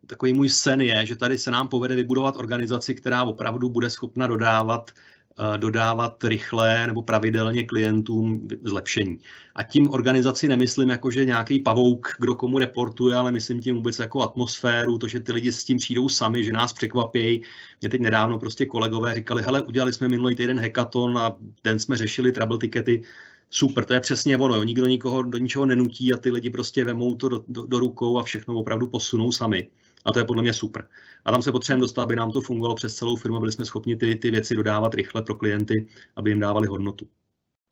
takový 0.08 0.34
můj 0.34 0.50
sen 0.50 0.82
je, 0.82 1.06
že 1.06 1.16
tady 1.16 1.38
se 1.38 1.52
nám 1.52 1.68
povede 1.68 1.96
vybudovat 1.96 2.38
organizaci, 2.38 2.96
která 2.96 3.24
opravdu 3.24 3.70
bude 3.70 3.90
schopna 3.90 4.28
dodávat 4.28 4.92
eh, 5.40 5.58
dodávat 5.58 6.24
rychle 6.24 6.88
nebo 6.88 7.02
pravidelně 7.02 7.64
klientům 7.64 8.48
zlepšení. 8.64 9.20
A 9.56 9.64
tím 9.64 9.90
organizaci 9.90 10.48
nemyslím 10.48 10.90
jako, 10.90 11.12
že 11.12 11.26
nějaký 11.26 11.60
pavouk, 11.60 12.16
kdo 12.20 12.36
komu 12.36 12.60
reportuje, 12.60 13.16
ale 13.16 13.32
myslím 13.32 13.62
tím 13.62 13.76
vůbec 13.76 14.00
jako 14.00 14.22
atmosféru, 14.22 14.98
to, 14.98 15.08
že 15.08 15.20
ty 15.20 15.32
lidi 15.32 15.52
s 15.52 15.64
tím 15.64 15.78
přijdou 15.78 16.10
sami, 16.10 16.44
že 16.44 16.52
nás 16.52 16.74
překvapí. 16.74 17.44
Mě 17.82 17.90
teď 17.90 18.02
nedávno 18.02 18.40
prostě 18.40 18.66
kolegové 18.66 19.16
říkali, 19.16 19.44
hele, 19.44 19.62
udělali 19.62 19.94
jsme 19.94 20.08
minulý 20.08 20.36
týden 20.36 20.60
hackathon 20.60 21.18
a 21.18 21.36
den 21.64 21.80
jsme 21.80 21.98
řešili 21.98 22.32
trouble 22.32 22.58
tickety 22.58 23.04
super, 23.50 23.86
to 23.86 23.94
je 23.94 24.00
přesně 24.00 24.38
ono, 24.38 24.56
jo. 24.56 24.64
nikdo 24.64 24.86
nikoho 24.86 25.24
do 25.24 25.38
ničeho 25.38 25.66
nenutí 25.66 26.14
a 26.14 26.18
ty 26.18 26.32
lidi 26.32 26.50
prostě 26.50 26.84
vemou 26.84 27.16
to 27.16 27.30
do, 27.30 27.44
do, 27.48 27.66
do 27.66 27.80
rukou 27.80 28.20
a 28.20 28.24
všechno 28.24 28.56
opravdu 28.56 28.88
posunou 28.88 29.32
sami. 29.32 29.70
A 30.06 30.12
to 30.12 30.20
je 30.20 30.26
podle 30.26 30.42
mě 30.42 30.54
super. 30.54 30.88
A 31.26 31.32
tam 31.32 31.42
se 31.42 31.52
potřebujeme 31.52 31.82
dostat, 31.82 32.04
aby 32.04 32.16
nám 32.16 32.32
to 32.32 32.42
fungovalo 32.42 32.76
přes 32.76 32.96
celou 32.96 33.16
firmu, 33.16 33.40
byli 33.40 33.52
jsme 33.52 33.66
schopni 33.66 33.96
ty, 33.96 34.16
ty 34.16 34.32
věci 34.32 34.56
dodávat 34.56 34.94
rychle 34.94 35.22
pro 35.22 35.36
klienty, 35.36 35.88
aby 36.16 36.32
jim 36.32 36.40
dávali 36.40 36.68
hodnotu. 36.68 37.08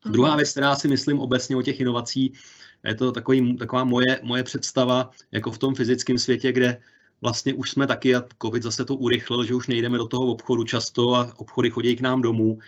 Hmm. 0.04 0.12
Druhá 0.12 0.36
věc, 0.36 0.50
která 0.50 0.76
si 0.76 0.88
myslím 0.88 1.18
obecně 1.18 1.56
o 1.56 1.62
těch 1.62 1.80
inovací, 1.80 2.32
je 2.84 2.94
to 2.94 3.12
takový, 3.12 3.56
taková 3.56 3.84
moje, 3.84 4.20
moje 4.22 4.42
představa, 4.42 5.10
jako 5.32 5.50
v 5.50 5.58
tom 5.58 5.74
fyzickém 5.74 6.18
světě, 6.18 6.52
kde 6.52 6.80
vlastně 7.20 7.54
už 7.54 7.70
jsme 7.70 7.86
taky, 7.86 8.14
a 8.14 8.24
COVID 8.42 8.62
zase 8.62 8.84
to 8.84 8.96
urychlil, 8.96 9.44
že 9.44 9.54
už 9.54 9.66
nejdeme 9.66 9.98
do 9.98 10.06
toho 10.06 10.26
obchodu 10.26 10.64
často 10.64 11.14
a 11.14 11.32
obchody 11.36 11.70
chodí 11.70 11.96
k 11.96 12.00
nám 12.00 12.22
domů, 12.22 12.58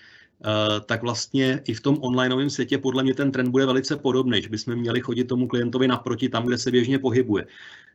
tak 0.86 1.02
vlastně 1.02 1.62
i 1.64 1.74
v 1.74 1.80
tom 1.80 1.98
onlineovém 2.00 2.50
světě 2.50 2.78
podle 2.78 3.02
mě 3.02 3.14
ten 3.14 3.32
trend 3.32 3.50
bude 3.50 3.66
velice 3.66 3.96
podobný, 3.96 4.42
že 4.42 4.48
bychom 4.48 4.76
měli 4.76 5.00
chodit 5.00 5.24
tomu 5.24 5.48
klientovi 5.48 5.88
naproti 5.88 6.28
tam, 6.28 6.46
kde 6.46 6.58
se 6.58 6.70
běžně 6.70 6.98
pohybuje. 6.98 7.46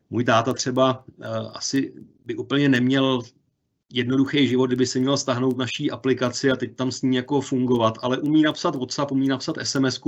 Můj 0.09 0.23
táta 0.23 0.53
třeba 0.53 1.03
uh, 1.17 1.25
asi 1.53 1.93
by 2.25 2.35
úplně 2.35 2.69
neměl 2.69 3.21
jednoduchý 3.93 4.47
život, 4.47 4.67
kdyby 4.67 4.85
si 4.85 4.99
měl 4.99 5.17
stáhnout 5.17 5.57
naší 5.57 5.91
aplikaci 5.91 6.51
a 6.51 6.55
teď 6.55 6.75
tam 6.75 6.91
s 6.91 7.01
ní 7.01 7.15
jako 7.15 7.41
fungovat, 7.41 7.97
ale 8.01 8.17
umí 8.17 8.41
napsat 8.41 8.75
WhatsApp, 8.75 9.11
umí 9.11 9.27
napsat 9.27 9.55
sms 9.63 9.99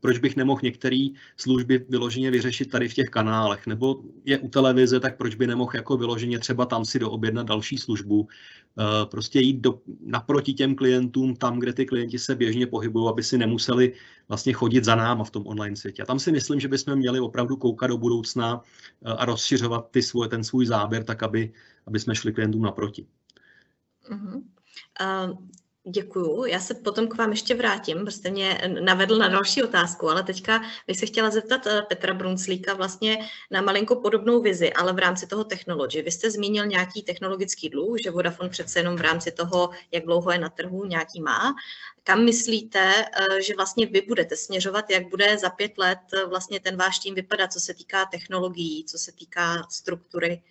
proč 0.00 0.18
bych 0.18 0.36
nemohl 0.36 0.60
některé 0.62 1.08
služby 1.36 1.86
vyloženě 1.88 2.30
vyřešit 2.30 2.70
tady 2.70 2.88
v 2.88 2.94
těch 2.94 3.08
kanálech, 3.08 3.66
nebo 3.66 4.02
je 4.24 4.38
u 4.38 4.48
televize, 4.48 5.00
tak 5.00 5.16
proč 5.16 5.34
by 5.34 5.46
nemohl 5.46 5.70
jako 5.74 5.96
vyloženě 5.96 6.38
třeba 6.38 6.66
tam 6.66 6.84
si 6.84 6.98
doobjednat 6.98 7.46
další 7.46 7.78
službu, 7.78 8.28
eh, 8.78 9.06
prostě 9.06 9.40
jít 9.40 9.60
do, 9.60 9.80
naproti 10.06 10.52
těm 10.54 10.74
klientům 10.74 11.36
tam, 11.36 11.58
kde 11.58 11.72
ty 11.72 11.86
klienti 11.86 12.18
se 12.18 12.34
běžně 12.34 12.66
pohybují, 12.66 13.08
aby 13.08 13.22
si 13.22 13.38
nemuseli 13.38 13.92
vlastně 14.28 14.52
chodit 14.52 14.84
za 14.84 14.94
náma 14.94 15.24
v 15.24 15.30
tom 15.30 15.46
online 15.46 15.76
světě. 15.76 16.02
A 16.02 16.06
tam 16.06 16.18
si 16.18 16.32
myslím, 16.32 16.60
že 16.60 16.68
bychom 16.68 16.96
měli 16.96 17.20
opravdu 17.20 17.56
koukat 17.56 17.90
do 17.90 17.98
budoucna 17.98 18.60
eh, 19.04 19.10
a 19.10 19.24
rozšiřovat 19.24 19.90
ty 19.90 20.02
svůj, 20.02 20.28
ten 20.28 20.44
svůj 20.44 20.66
záběr 20.66 21.04
tak, 21.04 21.22
aby, 21.22 21.52
aby 21.86 22.00
jsme 22.00 22.14
šli 22.14 22.32
klientům 22.32 22.62
naproti. 22.62 23.06
Uh-huh. 24.10 24.42
Uh, 25.00 25.38
Děkuju. 25.88 26.44
Já 26.44 26.60
se 26.60 26.74
potom 26.74 27.08
k 27.08 27.16
vám 27.16 27.30
ještě 27.30 27.54
vrátím, 27.54 28.04
protože 28.04 28.30
mě 28.30 28.60
navedl 28.80 29.18
na 29.18 29.28
další 29.28 29.62
otázku, 29.62 30.08
ale 30.10 30.22
teďka 30.22 30.62
bych 30.86 30.98
se 30.98 31.06
chtěla 31.06 31.30
zeptat 31.30 31.66
eh, 31.66 31.82
Petra 31.82 32.14
Brunslíka 32.14 32.74
vlastně 32.74 33.28
na 33.50 33.60
malinko 33.60 33.96
podobnou 33.96 34.42
vizi, 34.42 34.72
ale 34.72 34.92
v 34.92 34.98
rámci 34.98 35.26
toho 35.26 35.44
technologie. 35.44 36.02
Vy 36.02 36.10
jste 36.10 36.30
zmínil 36.30 36.66
nějaký 36.66 37.02
technologický 37.02 37.68
dluh, 37.68 37.96
že 38.02 38.10
Vodafone 38.10 38.48
přece 38.48 38.78
jenom 38.78 38.96
v 38.96 39.00
rámci 39.00 39.32
toho, 39.32 39.70
jak 39.92 40.04
dlouho 40.04 40.30
je 40.30 40.38
na 40.38 40.48
trhu, 40.48 40.84
nějaký 40.84 41.20
má. 41.20 41.54
Kam 42.04 42.24
myslíte, 42.24 43.04
eh, 43.04 43.42
že 43.42 43.54
vlastně 43.56 43.86
vy 43.86 44.02
budete 44.08 44.36
směřovat, 44.36 44.90
jak 44.90 45.10
bude 45.10 45.38
za 45.38 45.50
pět 45.50 45.78
let 45.78 45.98
vlastně 46.28 46.60
ten 46.60 46.76
váš 46.76 46.98
tým 46.98 47.14
vypadat, 47.14 47.52
co 47.52 47.60
se 47.60 47.74
týká 47.74 48.04
technologií, 48.04 48.84
co 48.84 48.98
se 48.98 49.12
týká 49.12 49.66
struktury 49.70 50.42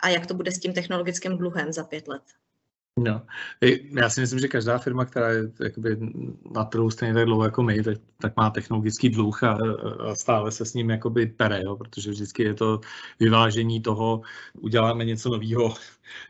a 0.00 0.08
jak 0.08 0.26
to 0.26 0.34
bude 0.34 0.52
s 0.52 0.58
tím 0.58 0.72
technologickým 0.72 1.38
dluhem 1.38 1.72
za 1.72 1.84
pět 1.84 2.08
let? 2.08 2.22
No, 2.98 3.26
já 4.00 4.10
si 4.10 4.20
myslím, 4.20 4.38
že 4.38 4.48
každá 4.48 4.78
firma, 4.78 5.04
která 5.04 5.30
je 5.30 5.42
jakoby 5.64 5.96
na 6.54 6.64
trhu 6.64 6.90
stejně 6.90 7.14
tak 7.14 7.24
dlouho 7.24 7.44
jako 7.44 7.62
my, 7.62 7.82
tak, 7.82 7.98
tak 8.18 8.36
má 8.36 8.50
technologický 8.50 9.08
dluh 9.08 9.42
a, 9.44 9.58
a 10.10 10.14
stále 10.14 10.52
se 10.52 10.64
s 10.64 10.74
ním 10.74 10.90
jakoby 10.90 11.26
pere, 11.26 11.62
jo, 11.62 11.76
protože 11.76 12.10
vždycky 12.10 12.42
je 12.42 12.54
to 12.54 12.80
vyvážení 13.20 13.80
toho, 13.80 14.22
uděláme 14.60 15.04
něco 15.04 15.28
nového, 15.28 15.74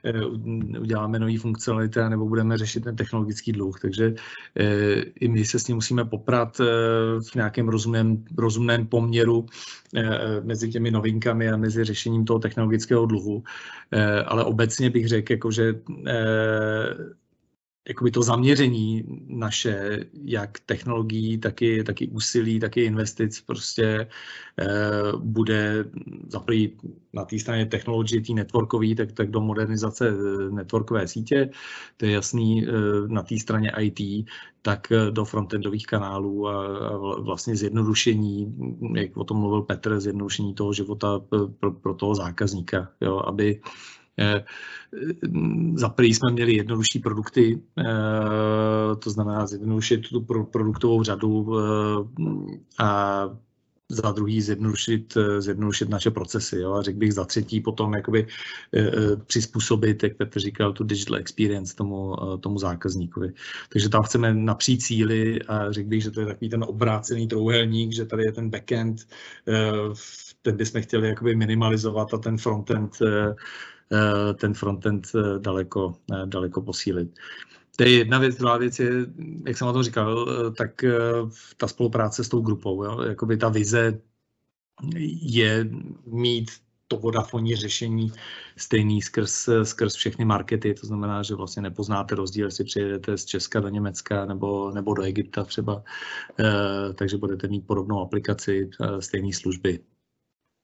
uděláme 0.80 1.18
nové 1.18 1.38
funkcionality 1.38 2.00
nebo 2.08 2.28
budeme 2.28 2.58
řešit 2.58 2.84
ten 2.84 2.96
technologický 2.96 3.52
dluh. 3.52 3.80
Takže 3.80 4.14
eh, 4.56 4.94
i 5.20 5.28
my 5.28 5.44
se 5.44 5.58
s 5.58 5.68
ním 5.68 5.76
musíme 5.76 6.04
poprat 6.04 6.60
eh, 6.60 6.64
v 7.30 7.34
nějakém 7.34 7.68
rozumném, 7.68 8.24
rozumném 8.38 8.86
poměru 8.86 9.46
mezi 10.42 10.70
těmi 10.70 10.90
novinkami 10.90 11.50
a 11.50 11.56
mezi 11.56 11.84
řešením 11.84 12.24
toho 12.24 12.38
technologického 12.38 13.06
dluhu. 13.06 13.42
Ale 14.26 14.44
obecně 14.44 14.90
bych 14.90 15.08
řekl, 15.08 15.32
jako, 15.32 15.50
že 15.50 15.74
jakoby 17.88 18.10
to 18.10 18.22
zaměření 18.22 19.04
naše, 19.26 20.04
jak 20.24 20.60
technologií, 20.60 21.38
taky, 21.38 21.84
taky 21.84 22.08
úsilí, 22.08 22.60
taky 22.60 22.84
investic 22.84 23.40
prostě 23.40 24.08
eh, 24.58 24.68
bude 25.16 25.84
zaprý 26.28 26.78
na 27.12 27.24
té 27.24 27.38
straně 27.38 27.66
technologie, 27.66 28.20
tý 28.20 28.34
networkový, 28.34 28.94
tak, 28.94 29.12
tak 29.12 29.30
do 29.30 29.40
modernizace 29.40 30.08
eh, 30.08 30.50
networkové 30.50 31.08
sítě, 31.08 31.50
to 31.96 32.06
je 32.06 32.12
jasný, 32.12 32.66
eh, 32.66 32.72
na 33.06 33.22
té 33.22 33.38
straně 33.38 33.72
IT, 33.80 34.26
tak 34.62 34.92
eh, 34.92 35.10
do 35.10 35.24
frontendových 35.24 35.86
kanálů 35.86 36.48
a, 36.48 36.78
a 36.88 36.96
vlastně 37.20 37.56
zjednodušení, 37.56 38.54
jak 38.94 39.16
o 39.16 39.24
tom 39.24 39.36
mluvil 39.36 39.62
Petr, 39.62 40.00
zjednodušení 40.00 40.54
toho 40.54 40.72
života 40.72 41.20
pro, 41.60 41.72
pro 41.72 41.94
toho 41.94 42.14
zákazníka, 42.14 42.88
jo, 43.00 43.22
aby 43.26 43.60
Eh, 43.60 44.01
za 45.74 45.88
prvý 45.88 46.14
jsme 46.14 46.30
měli 46.32 46.56
jednodušší 46.56 46.98
produkty, 46.98 47.62
eh, 47.78 47.84
to 48.98 49.10
znamená 49.10 49.46
zjednodušit 49.46 50.08
tu 50.08 50.20
produktovou 50.52 51.02
řadu 51.02 51.58
eh, 51.58 52.84
a 52.84 53.28
za 53.88 54.12
druhý 54.12 54.40
zjednodušit, 54.40 55.14
zjednodušit 55.38 55.88
naše 55.88 56.10
procesy. 56.10 56.56
Jo? 56.56 56.72
A 56.72 56.82
řekl 56.82 56.98
bych 56.98 57.12
za 57.14 57.24
třetí 57.24 57.60
potom 57.60 57.94
jakoby 57.94 58.26
přizpůsobit, 59.26 60.02
jak 60.02 60.16
Petr 60.16 60.40
říkal, 60.40 60.72
tu 60.72 60.84
digital 60.84 61.16
experience 61.16 61.76
tomu, 61.76 62.16
tomu 62.40 62.58
zákazníkovi. 62.58 63.32
Takže 63.68 63.88
tam 63.88 64.02
chceme 64.02 64.34
napřít 64.34 64.82
cíly 64.82 65.42
a 65.42 65.72
řekl 65.72 65.88
bych, 65.88 66.02
že 66.02 66.10
to 66.10 66.20
je 66.20 66.26
takový 66.26 66.48
ten 66.48 66.64
obrácený 66.64 67.28
trouhelník, 67.28 67.92
že 67.92 68.04
tady 68.04 68.24
je 68.24 68.32
ten 68.32 68.50
backend, 68.50 69.06
ten 70.42 70.56
bychom 70.56 70.82
chtěli 70.82 71.08
jakoby 71.08 71.36
minimalizovat 71.36 72.14
a 72.14 72.18
ten 72.18 72.38
frontend 72.38 72.96
Eh, 73.02 73.34
ten 74.34 74.54
frontend 74.54 75.06
eh, 75.14 75.38
daleko, 75.38 75.94
eh, 76.12 76.26
daleko 76.26 76.62
posílit. 76.62 77.18
To 77.76 77.82
je 77.82 77.90
jedna 77.98 78.18
věc, 78.18 78.36
druhá 78.36 78.56
věc 78.56 78.78
je, 78.78 78.90
jak 79.46 79.58
jsem 79.58 79.66
o 79.66 79.72
tom 79.72 79.82
říkal, 79.82 80.26
tak 80.58 80.84
ta 81.56 81.68
spolupráce 81.68 82.24
s 82.24 82.28
tou 82.28 82.40
grupou. 82.40 82.84
Jo? 82.84 83.00
Jakoby 83.02 83.36
ta 83.36 83.48
vize 83.48 84.00
je 85.22 85.70
mít 86.06 86.50
to 86.88 86.96
vodafonní 86.96 87.56
řešení 87.56 88.12
stejný 88.56 89.02
skrz, 89.02 89.48
skrz 89.62 89.94
všechny 89.94 90.24
markety, 90.24 90.74
to 90.74 90.86
znamená, 90.86 91.22
že 91.22 91.34
vlastně 91.34 91.62
nepoznáte 91.62 92.14
rozdíl, 92.14 92.46
jestli 92.46 92.64
přijedete 92.64 93.18
z 93.18 93.24
Česka 93.24 93.60
do 93.60 93.68
Německa 93.68 94.26
nebo, 94.26 94.70
nebo 94.70 94.94
do 94.94 95.02
Egypta 95.02 95.44
třeba, 95.44 95.82
takže 96.94 97.16
budete 97.16 97.48
mít 97.48 97.66
podobnou 97.66 98.00
aplikaci, 98.00 98.70
stejné 99.00 99.32
služby. 99.32 99.78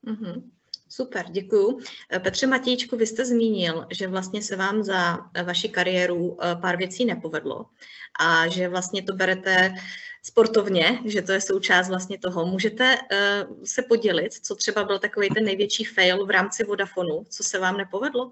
Mm-hmm. 0.07 0.58
Super, 0.89 1.25
děkuju. 1.29 1.79
Petře 2.19 2.47
Matějčku, 2.47 2.97
vy 2.97 3.07
jste 3.07 3.25
zmínil, 3.25 3.87
že 3.91 4.07
vlastně 4.07 4.41
se 4.41 4.55
vám 4.55 4.83
za 4.83 5.17
vaši 5.43 5.69
kariéru 5.69 6.37
eh, 6.41 6.55
pár 6.55 6.77
věcí 6.77 7.05
nepovedlo 7.05 7.65
a 8.19 8.47
že 8.47 8.69
vlastně 8.69 9.03
to 9.03 9.13
berete 9.13 9.73
sportovně, 10.23 10.99
že 11.05 11.21
to 11.21 11.31
je 11.31 11.41
součást 11.41 11.89
vlastně 11.89 12.17
toho. 12.17 12.45
Můžete 12.45 12.97
eh, 13.11 13.45
se 13.63 13.81
podělit, 13.81 14.33
co 14.33 14.55
třeba 14.55 14.83
byl 14.83 14.99
takový 14.99 15.29
ten 15.29 15.45
největší 15.45 15.83
fail 15.83 16.25
v 16.25 16.29
rámci 16.29 16.63
Vodafonu, 16.63 17.25
co 17.29 17.43
se 17.43 17.59
vám 17.59 17.77
nepovedlo? 17.77 18.31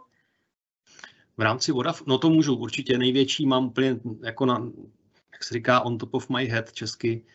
V 1.38 1.42
rámci 1.42 1.72
Vodafonu, 1.72 2.10
no 2.10 2.18
to 2.18 2.30
můžu 2.30 2.56
určitě. 2.56 2.98
Největší 2.98 3.46
mám 3.46 3.66
úplně 3.66 4.00
jako 4.24 4.46
na, 4.46 4.72
jak 5.32 5.44
se 5.44 5.54
říká, 5.54 5.82
on 5.82 5.98
top 5.98 6.14
of 6.14 6.30
my 6.30 6.46
head 6.46 6.74
česky, 6.74 7.26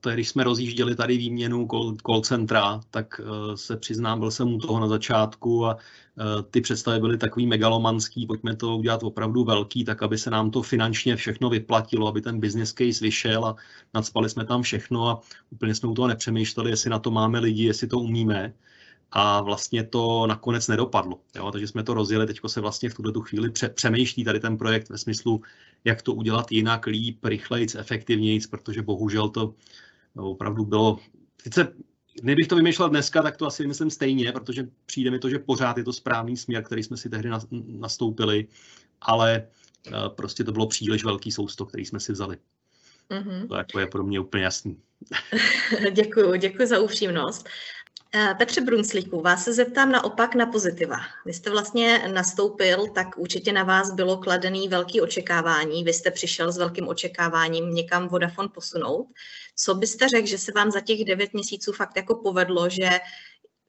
to 0.00 0.08
je, 0.08 0.14
když 0.14 0.28
jsme 0.28 0.44
rozjížděli 0.44 0.96
tady 0.96 1.16
výměnu 1.16 1.68
call, 1.70 1.96
call 2.06 2.20
centra, 2.20 2.80
tak 2.90 3.20
e, 3.20 3.56
se 3.56 3.76
přiznám, 3.76 4.18
byl 4.18 4.30
jsem 4.30 4.54
u 4.54 4.58
toho 4.58 4.80
na 4.80 4.88
začátku 4.88 5.66
a 5.66 5.76
e, 5.76 6.42
ty 6.42 6.60
představy 6.60 7.00
byly 7.00 7.18
takový 7.18 7.46
megalomanský, 7.46 8.26
pojďme 8.26 8.56
to 8.56 8.76
udělat 8.76 9.02
opravdu 9.02 9.44
velký, 9.44 9.84
tak 9.84 10.02
aby 10.02 10.18
se 10.18 10.30
nám 10.30 10.50
to 10.50 10.62
finančně 10.62 11.16
všechno 11.16 11.50
vyplatilo, 11.50 12.08
aby 12.08 12.20
ten 12.20 12.40
business 12.40 12.72
case 12.72 13.04
vyšel 13.04 13.44
a 13.44 13.56
nadspali 13.94 14.30
jsme 14.30 14.44
tam 14.44 14.62
všechno 14.62 15.08
a 15.08 15.20
úplně 15.50 15.74
jsme 15.74 15.88
u 15.88 15.94
toho 15.94 16.08
nepřemýšleli, 16.08 16.70
jestli 16.70 16.90
na 16.90 16.98
to 16.98 17.10
máme 17.10 17.38
lidi, 17.38 17.64
jestli 17.64 17.86
to 17.86 17.98
umíme 17.98 18.52
a 19.12 19.40
vlastně 19.40 19.84
to 19.84 20.26
nakonec 20.26 20.68
nedopadlo. 20.68 21.20
Jo? 21.34 21.50
Takže 21.52 21.66
jsme 21.66 21.82
to 21.82 21.94
rozjeli, 21.94 22.26
teď 22.26 22.40
se 22.46 22.60
vlastně 22.60 22.90
v 22.90 22.94
tuto 22.94 23.20
chvíli 23.20 23.50
pře- 23.50 23.68
přemýšlí 23.68 24.24
tady 24.24 24.40
ten 24.40 24.56
projekt 24.56 24.88
ve 24.88 24.98
smyslu, 24.98 25.42
jak 25.84 26.02
to 26.02 26.14
udělat 26.14 26.52
jinak, 26.52 26.86
líp, 26.86 27.24
rychleji, 27.24 27.66
efektivněji, 27.78 28.40
protože 28.50 28.82
bohužel 28.82 29.28
to 29.28 29.54
opravdu 30.14 30.64
bylo, 30.64 30.98
sice 31.42 31.72
kdybych 32.22 32.48
to 32.48 32.56
vymýšlel 32.56 32.88
dneska, 32.88 33.22
tak 33.22 33.36
to 33.36 33.46
asi 33.46 33.66
myslím 33.66 33.90
stejně, 33.90 34.32
protože 34.32 34.68
přijde 34.86 35.10
mi 35.10 35.18
to, 35.18 35.30
že 35.30 35.38
pořád 35.38 35.78
je 35.78 35.84
to 35.84 35.92
správný 35.92 36.36
směr, 36.36 36.62
který 36.62 36.82
jsme 36.82 36.96
si 36.96 37.10
tehdy 37.10 37.30
nastoupili, 37.66 38.46
ale 39.00 39.46
eh, 39.86 39.90
prostě 40.08 40.44
to 40.44 40.52
bylo 40.52 40.66
příliš 40.66 41.04
velký 41.04 41.32
sousto, 41.32 41.66
který 41.66 41.84
jsme 41.84 42.00
si 42.00 42.12
vzali. 42.12 42.36
Mm-hmm. 43.10 43.48
To 43.48 43.56
jako 43.56 43.80
je 43.80 43.86
pro 43.86 44.04
mě 44.04 44.20
úplně 44.20 44.44
jasný. 44.44 44.80
děkuji, 45.92 46.36
děkuji 46.38 46.66
za 46.66 46.78
upřímnost. 46.78 47.48
Eh, 48.18 48.34
Petře 48.38 48.60
Brunslíku, 48.60 49.20
vás 49.20 49.44
se 49.44 49.52
zeptám 49.52 49.92
naopak 49.92 50.34
na 50.34 50.46
pozitiva. 50.46 50.96
Vy 51.24 51.32
jste 51.32 51.50
vlastně 51.50 52.10
nastoupil, 52.12 52.86
tak 52.94 53.18
určitě 53.18 53.52
na 53.52 53.62
vás 53.62 53.94
bylo 53.94 54.16
kladený 54.16 54.68
velký 54.68 55.00
očekávání. 55.00 55.84
Vy 55.84 55.92
jste 55.92 56.10
přišel 56.10 56.52
s 56.52 56.58
velkým 56.58 56.88
očekáváním 56.88 57.74
někam 57.74 58.08
Vodafone 58.08 58.48
posunout. 58.48 59.06
Co 59.56 59.74
byste 59.74 60.08
řekl, 60.08 60.26
že 60.26 60.38
se 60.38 60.52
vám 60.52 60.70
za 60.70 60.80
těch 60.80 61.04
devět 61.04 61.32
měsíců 61.32 61.72
fakt 61.72 61.96
jako 61.96 62.14
povedlo, 62.14 62.68
že, 62.68 62.90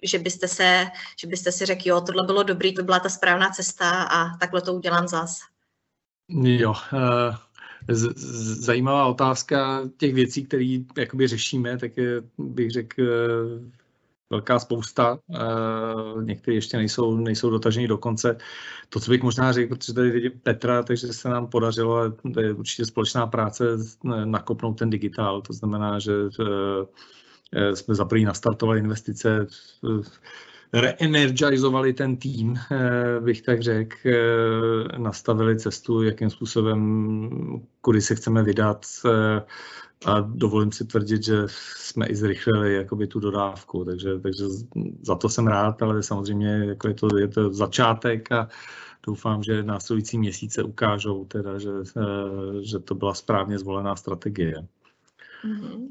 že, 0.03 0.19
byste, 0.19 0.47
se, 0.47 0.86
že 1.19 1.27
byste 1.27 1.51
si 1.51 1.65
řekl, 1.65 1.81
jo, 1.86 2.01
tohle 2.01 2.25
bylo 2.25 2.43
dobrý, 2.43 2.73
to 2.73 2.83
byla 2.83 2.99
ta 2.99 3.10
správná 3.10 3.49
cesta 3.49 4.03
a 4.03 4.38
takhle 4.38 4.62
to 4.62 4.73
udělám 4.73 5.07
zas? 5.07 5.39
Jo, 6.29 6.69
uh 6.71 7.36
zajímavá 8.60 9.05
otázka 9.05 9.81
těch 9.97 10.13
věcí, 10.13 10.45
které 10.45 10.79
řešíme, 11.25 11.77
tak 11.77 11.97
je, 11.97 12.21
bych 12.38 12.71
řekl, 12.71 13.03
velká 14.30 14.60
spousta, 14.60 15.20
uh, 15.28 16.24
některé 16.24 16.56
ještě 16.56 16.78
nejsou, 16.78 17.16
nejsou 17.18 17.50
dotaženy 17.50 17.88
do 17.88 17.98
konce. 17.98 18.38
To, 18.90 19.00
co 19.00 19.12
bych 19.12 19.24
možná 19.24 19.52
řekl, 19.52 19.76
protože 19.76 19.94
tady 19.94 20.12
vidím 20.12 20.32
Petra, 20.44 20.84
takže 20.84 21.13
se 21.13 21.30
nám 21.30 21.48
podařilo, 21.48 21.98
a 21.98 22.13
to 22.34 22.42
je 22.42 22.54
určitě 22.54 22.86
společná 22.86 23.28
práce, 23.28 23.63
nakopnout 24.26 24.80
ten 24.80 24.90
digitál. 24.90 25.42
To 25.42 25.54
znamená, 25.54 26.00
že 26.00 26.12
uh, 26.24 27.74
jsme 27.74 27.96
za 27.96 28.06
první 28.06 28.26
nastartovali 28.26 28.80
investice, 28.80 29.48
reenergizovali 30.73 31.93
ten 31.93 32.17
tým, 32.17 32.60
bych 33.19 33.41
tak 33.41 33.62
řekl, 33.62 33.97
nastavili 34.97 35.60
cestu, 35.60 36.03
jakým 36.03 36.30
způsobem, 36.30 37.62
kudy 37.82 38.01
se 38.01 38.15
chceme 38.15 38.43
vydat, 38.43 38.86
a 40.06 40.19
dovolím 40.19 40.71
si 40.71 40.86
tvrdit, 40.86 41.23
že 41.23 41.36
jsme 41.75 42.08
i 42.08 42.15
zrychlili 42.15 42.73
jakoby 42.73 43.08
tu 43.08 43.19
dodávku, 43.19 43.86
takže, 43.86 44.19
takže 44.19 44.43
za 45.01 45.15
to 45.15 45.30
jsem 45.30 45.47
rád, 45.47 45.82
ale 45.82 46.03
samozřejmě 46.03 46.47
jako 46.47 46.88
je, 46.88 46.93
to, 46.93 47.17
je 47.17 47.27
to 47.27 47.53
začátek 47.53 48.32
a 48.32 48.49
doufám, 49.08 49.43
že 49.43 49.63
následující 49.63 50.17
měsíce 50.17 50.63
ukážou, 50.63 51.25
teda, 51.25 51.60
že, 51.60 51.69
eh, 51.97 52.63
že 52.63 52.80
to 52.80 52.95
byla 52.95 53.13
správně 53.13 53.60
zvolená 53.60 53.95
strategie. 53.95 54.67
Mm-hmm. 55.45 55.88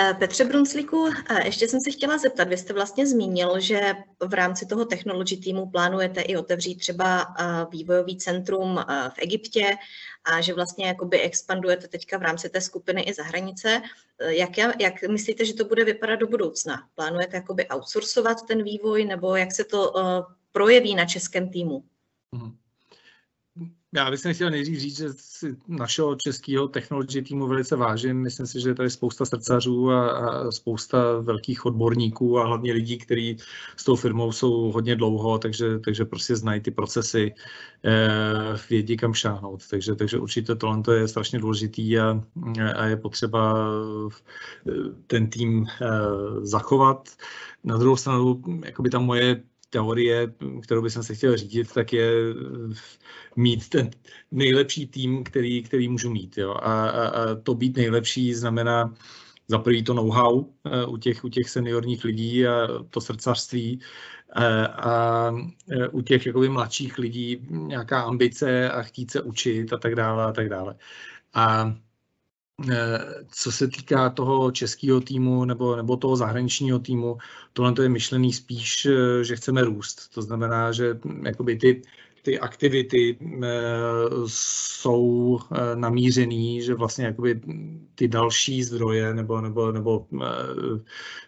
Eh, 0.00 0.14
Petře 0.14 0.44
Brunclíku, 0.44 1.08
eh, 1.30 1.46
ještě 1.46 1.68
jsem 1.68 1.80
se 1.80 1.90
chtěla 1.90 2.18
zeptat, 2.18 2.48
vy 2.48 2.56
jste 2.56 2.72
vlastně 2.72 3.06
zmínil, 3.06 3.60
že 3.60 3.94
v 4.20 4.34
rámci 4.34 4.66
toho 4.66 4.84
technology 4.84 5.36
týmu 5.36 5.70
plánujete 5.70 6.20
i 6.20 6.36
otevřít 6.36 6.76
třeba 6.76 7.22
eh, 7.22 7.44
vývojový 7.70 8.16
centrum 8.16 8.84
v 9.08 9.18
Egyptě 9.18 9.76
a 10.24 10.40
že 10.40 10.54
vlastně 10.54 10.86
jakoby 10.86 11.20
expandujete 11.20 11.88
teďka 11.88 12.18
v 12.18 12.22
rámci 12.22 12.48
té 12.48 12.60
skupiny 12.60 13.02
i 13.02 13.14
za 13.14 13.22
hranice. 13.22 13.82
Jak, 14.20 14.58
jak 14.58 15.02
myslíte, 15.08 15.44
že 15.44 15.54
to 15.54 15.64
bude 15.64 15.84
vypadat 15.84 16.16
do 16.16 16.26
budoucna? 16.26 16.88
Plánujete 16.94 17.36
jakoby 17.36 17.68
outsourcovat 17.68 18.46
ten 18.46 18.62
vývoj 18.62 19.04
nebo 19.04 19.36
jak 19.36 19.52
se 19.52 19.64
to 19.64 19.92
projeví 20.52 20.94
na 20.94 21.04
českém 21.04 21.50
týmu? 21.50 21.84
Mm. 22.32 22.56
Já 23.94 24.10
bych 24.10 24.20
chtěl 24.32 24.50
nejdřív 24.50 24.78
říct, 24.78 24.96
že 24.96 25.08
si 25.12 25.56
našeho 25.68 26.14
českého 26.14 26.68
technology 26.68 27.22
týmu 27.22 27.46
velice 27.46 27.76
vážím. 27.76 28.22
Myslím 28.22 28.46
si, 28.46 28.60
že 28.60 28.68
je 28.68 28.74
tady 28.74 28.90
spousta 28.90 29.24
srdcařů 29.24 29.90
a, 29.90 30.10
a 30.10 30.50
spousta 30.52 31.20
velkých 31.20 31.66
odborníků 31.66 32.38
a 32.38 32.46
hlavně 32.46 32.72
lidí, 32.72 32.98
kteří 32.98 33.36
s 33.76 33.84
tou 33.84 33.96
firmou 33.96 34.32
jsou 34.32 34.72
hodně 34.72 34.96
dlouho, 34.96 35.38
takže, 35.38 35.78
takže 35.78 36.04
prostě 36.04 36.36
znají 36.36 36.60
ty 36.60 36.70
procesy, 36.70 37.34
eh, 37.84 38.58
vědí 38.70 38.96
kam 38.96 39.14
šáhnout. 39.14 39.68
Takže, 39.68 39.94
takže 39.94 40.18
určitě 40.18 40.54
tohle 40.54 40.82
je 40.94 41.08
strašně 41.08 41.38
důležitý 41.38 41.98
a, 41.98 42.24
a 42.76 42.84
je 42.84 42.96
potřeba 42.96 43.56
eh, 44.68 44.72
ten 45.06 45.30
tým 45.30 45.66
eh, 45.66 45.86
zachovat. 46.40 47.08
Na 47.64 47.76
druhou 47.76 47.96
stranu, 47.96 48.42
jakoby 48.64 48.90
ta 48.90 48.98
moje 48.98 49.42
teorie, 49.70 50.32
kterou 50.62 50.82
bych 50.82 50.92
se 50.92 51.14
chtěl 51.14 51.36
řídit, 51.36 51.72
tak 51.72 51.92
je 51.92 52.10
eh, 52.10 52.74
mít 53.36 53.68
ten 53.68 53.90
nejlepší 54.30 54.86
tým, 54.86 55.24
který, 55.24 55.62
který 55.62 55.88
můžu 55.88 56.10
mít. 56.10 56.38
Jo. 56.38 56.50
A, 56.50 56.88
a, 56.88 57.08
a 57.08 57.34
to 57.34 57.54
být 57.54 57.76
nejlepší 57.76 58.34
znamená 58.34 58.94
za 59.48 59.58
prvý 59.58 59.84
to 59.84 59.94
know-how 59.94 60.44
eh, 60.64 60.86
u 60.86 60.96
těch, 60.96 61.24
u 61.24 61.28
těch 61.28 61.50
seniorních 61.50 62.04
lidí 62.04 62.46
a 62.46 62.68
to 62.90 63.00
srdcařství 63.00 63.80
a, 64.32 64.44
eh, 64.44 64.68
a 64.68 65.32
u 65.90 66.02
těch 66.02 66.26
jakoby 66.26 66.48
mladších 66.48 66.98
lidí 66.98 67.46
nějaká 67.50 68.02
ambice 68.02 68.70
a 68.70 68.82
chtít 68.82 69.10
se 69.10 69.22
učit 69.22 69.72
a 69.72 69.78
tak 69.78 69.94
dále 69.94 70.24
a 70.24 70.32
tak 70.32 70.48
dále. 70.48 70.76
A 71.34 71.74
co 73.30 73.52
se 73.52 73.68
týká 73.68 74.10
toho 74.10 74.50
českého 74.50 75.00
týmu 75.00 75.44
nebo, 75.44 75.76
nebo 75.76 75.96
toho 75.96 76.16
zahraničního 76.16 76.78
týmu, 76.78 77.18
tohle 77.52 77.72
to 77.72 77.82
je 77.82 77.88
myšlený 77.88 78.32
spíš, 78.32 78.86
eh, 78.86 79.24
že 79.24 79.36
chceme 79.36 79.62
růst. 79.64 80.08
To 80.14 80.22
znamená, 80.22 80.72
že 80.72 80.98
jakoby 81.22 81.56
ty 81.56 81.82
ty 82.28 82.38
aktivity 82.38 83.16
eh, 83.20 83.48
jsou 84.26 85.38
eh, 85.38 85.76
namířený, 85.76 86.62
že 86.62 86.74
vlastně 86.74 87.04
jakoby 87.04 87.40
ty 87.94 88.08
další 88.08 88.62
zdroje 88.62 89.14
nebo, 89.14 89.40
nebo, 89.40 89.72
nebo 89.72 90.06
eh, 90.22 90.26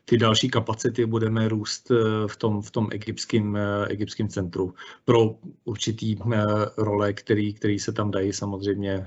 ty 0.05 0.19
další 0.19 0.51
kapacity 0.51 1.07
budeme 1.07 1.49
růst 1.49 1.93
v 2.27 2.37
tom, 2.37 2.63
v 2.63 2.71
tom 2.71 2.89
egyptském, 2.93 3.59
egyptském 3.89 4.29
centru 4.29 4.75
pro 5.05 5.35
určitý 5.65 6.17
role, 6.77 7.13
který, 7.13 7.55
který 7.55 7.79
se 7.79 7.93
tam 7.93 8.11
dají 8.11 8.33
samozřejmě 8.33 9.07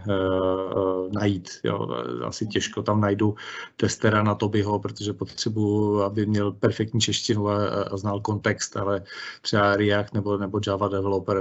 najít. 1.11 1.49
Jo. 1.63 1.87
Asi 2.23 2.47
těžko 2.47 2.83
tam 2.83 3.01
najdu 3.01 3.35
testera 3.77 4.23
na 4.23 4.35
Tobyho, 4.35 4.79
protože 4.79 5.13
potřebuji, 5.13 6.01
aby 6.01 6.25
měl 6.25 6.51
perfektní 6.51 7.01
češtinu 7.01 7.49
a, 7.49 7.67
a 7.83 7.97
znal 7.97 8.19
kontext, 8.19 8.77
ale 8.77 9.03
třeba 9.41 9.75
React 9.75 10.13
nebo, 10.13 10.37
nebo 10.37 10.59
Java 10.67 10.87
developer 10.87 11.37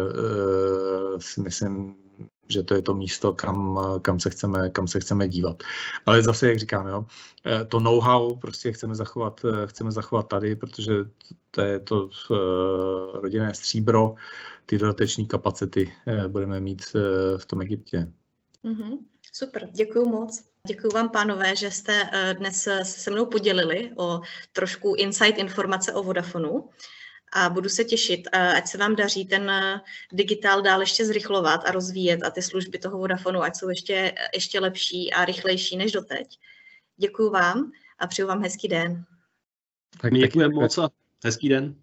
si 1.19 1.41
myslím, 1.41 1.97
že 2.49 2.63
to 2.63 2.75
je 2.75 2.83
to 2.83 2.95
místo, 2.95 3.33
kam, 3.33 3.81
kam, 4.03 4.21
se 4.21 4.31
chceme, 4.31 4.71
kam 4.71 4.89
se 4.89 5.01
chceme 5.01 5.29
dívat. 5.29 5.63
Ale 6.07 6.23
zase, 6.23 6.49
jak 6.49 6.59
říkám, 6.59 6.89
jo, 6.89 7.05
eh, 7.47 7.65
to 7.65 7.81
know-how 7.81 8.37
prostě 8.37 8.73
chceme 8.73 8.95
zachovat, 8.95 9.41
eh, 9.45 9.67
chceme 9.67 9.93
zachovat 9.93 10.29
tady, 10.29 10.57
protože 10.57 10.93
to 11.51 11.61
je 11.61 11.81
to 11.81 12.11
rodinné 13.15 13.55
stříbro, 13.55 14.15
ty 14.67 14.79
dodateční 14.79 15.27
kapacity 15.27 15.93
budeme 16.29 16.61
mít 16.61 16.83
v 17.37 17.47
tom 17.47 17.63
Egyptě. 17.63 18.13
Mm-hmm. 18.65 18.99
Super, 19.33 19.69
děkuji 19.73 20.09
moc. 20.09 20.45
Děkuji 20.69 20.89
vám, 20.95 21.09
pánové, 21.09 21.57
že 21.57 21.71
jste 21.71 22.11
dnes 22.39 22.69
se 22.83 23.11
mnou 23.11 23.27
podělili 23.27 23.91
o 23.97 24.21
trošku 24.53 24.95
insight 24.95 25.39
informace 25.39 25.93
o 25.93 26.03
Vodafonu 26.03 26.69
a 27.33 27.49
budu 27.49 27.69
se 27.69 27.85
těšit, 27.85 28.29
ať 28.33 28.67
se 28.67 28.79
vám 28.79 28.97
daří 28.97 29.25
ten 29.25 29.53
digitál 30.13 30.63
dál 30.63 30.81
ještě 30.81 31.07
zrychlovat 31.07 31.61
a 31.67 31.71
rozvíjet 31.71 32.23
a 32.23 32.31
ty 32.31 32.43
služby 32.43 32.79
toho 32.79 32.99
Vodafonu, 32.99 33.43
ať 33.43 33.57
jsou 33.57 33.69
ještě, 33.69 34.15
ještě 34.35 34.61
lepší 34.61 35.13
a 35.13 35.25
rychlejší 35.25 35.77
než 35.77 35.93
doteď. 35.93 36.39
Děkuji 36.97 37.31
vám 37.31 37.73
a 37.99 38.07
přeju 38.07 38.29
vám 38.29 38.43
hezký 38.43 38.69
den. 38.69 39.05
Tak 40.01 40.15
děkujeme 40.15 40.55
moc 40.55 40.79
a 40.79 40.91
hezký 41.25 41.49
den. 41.49 41.75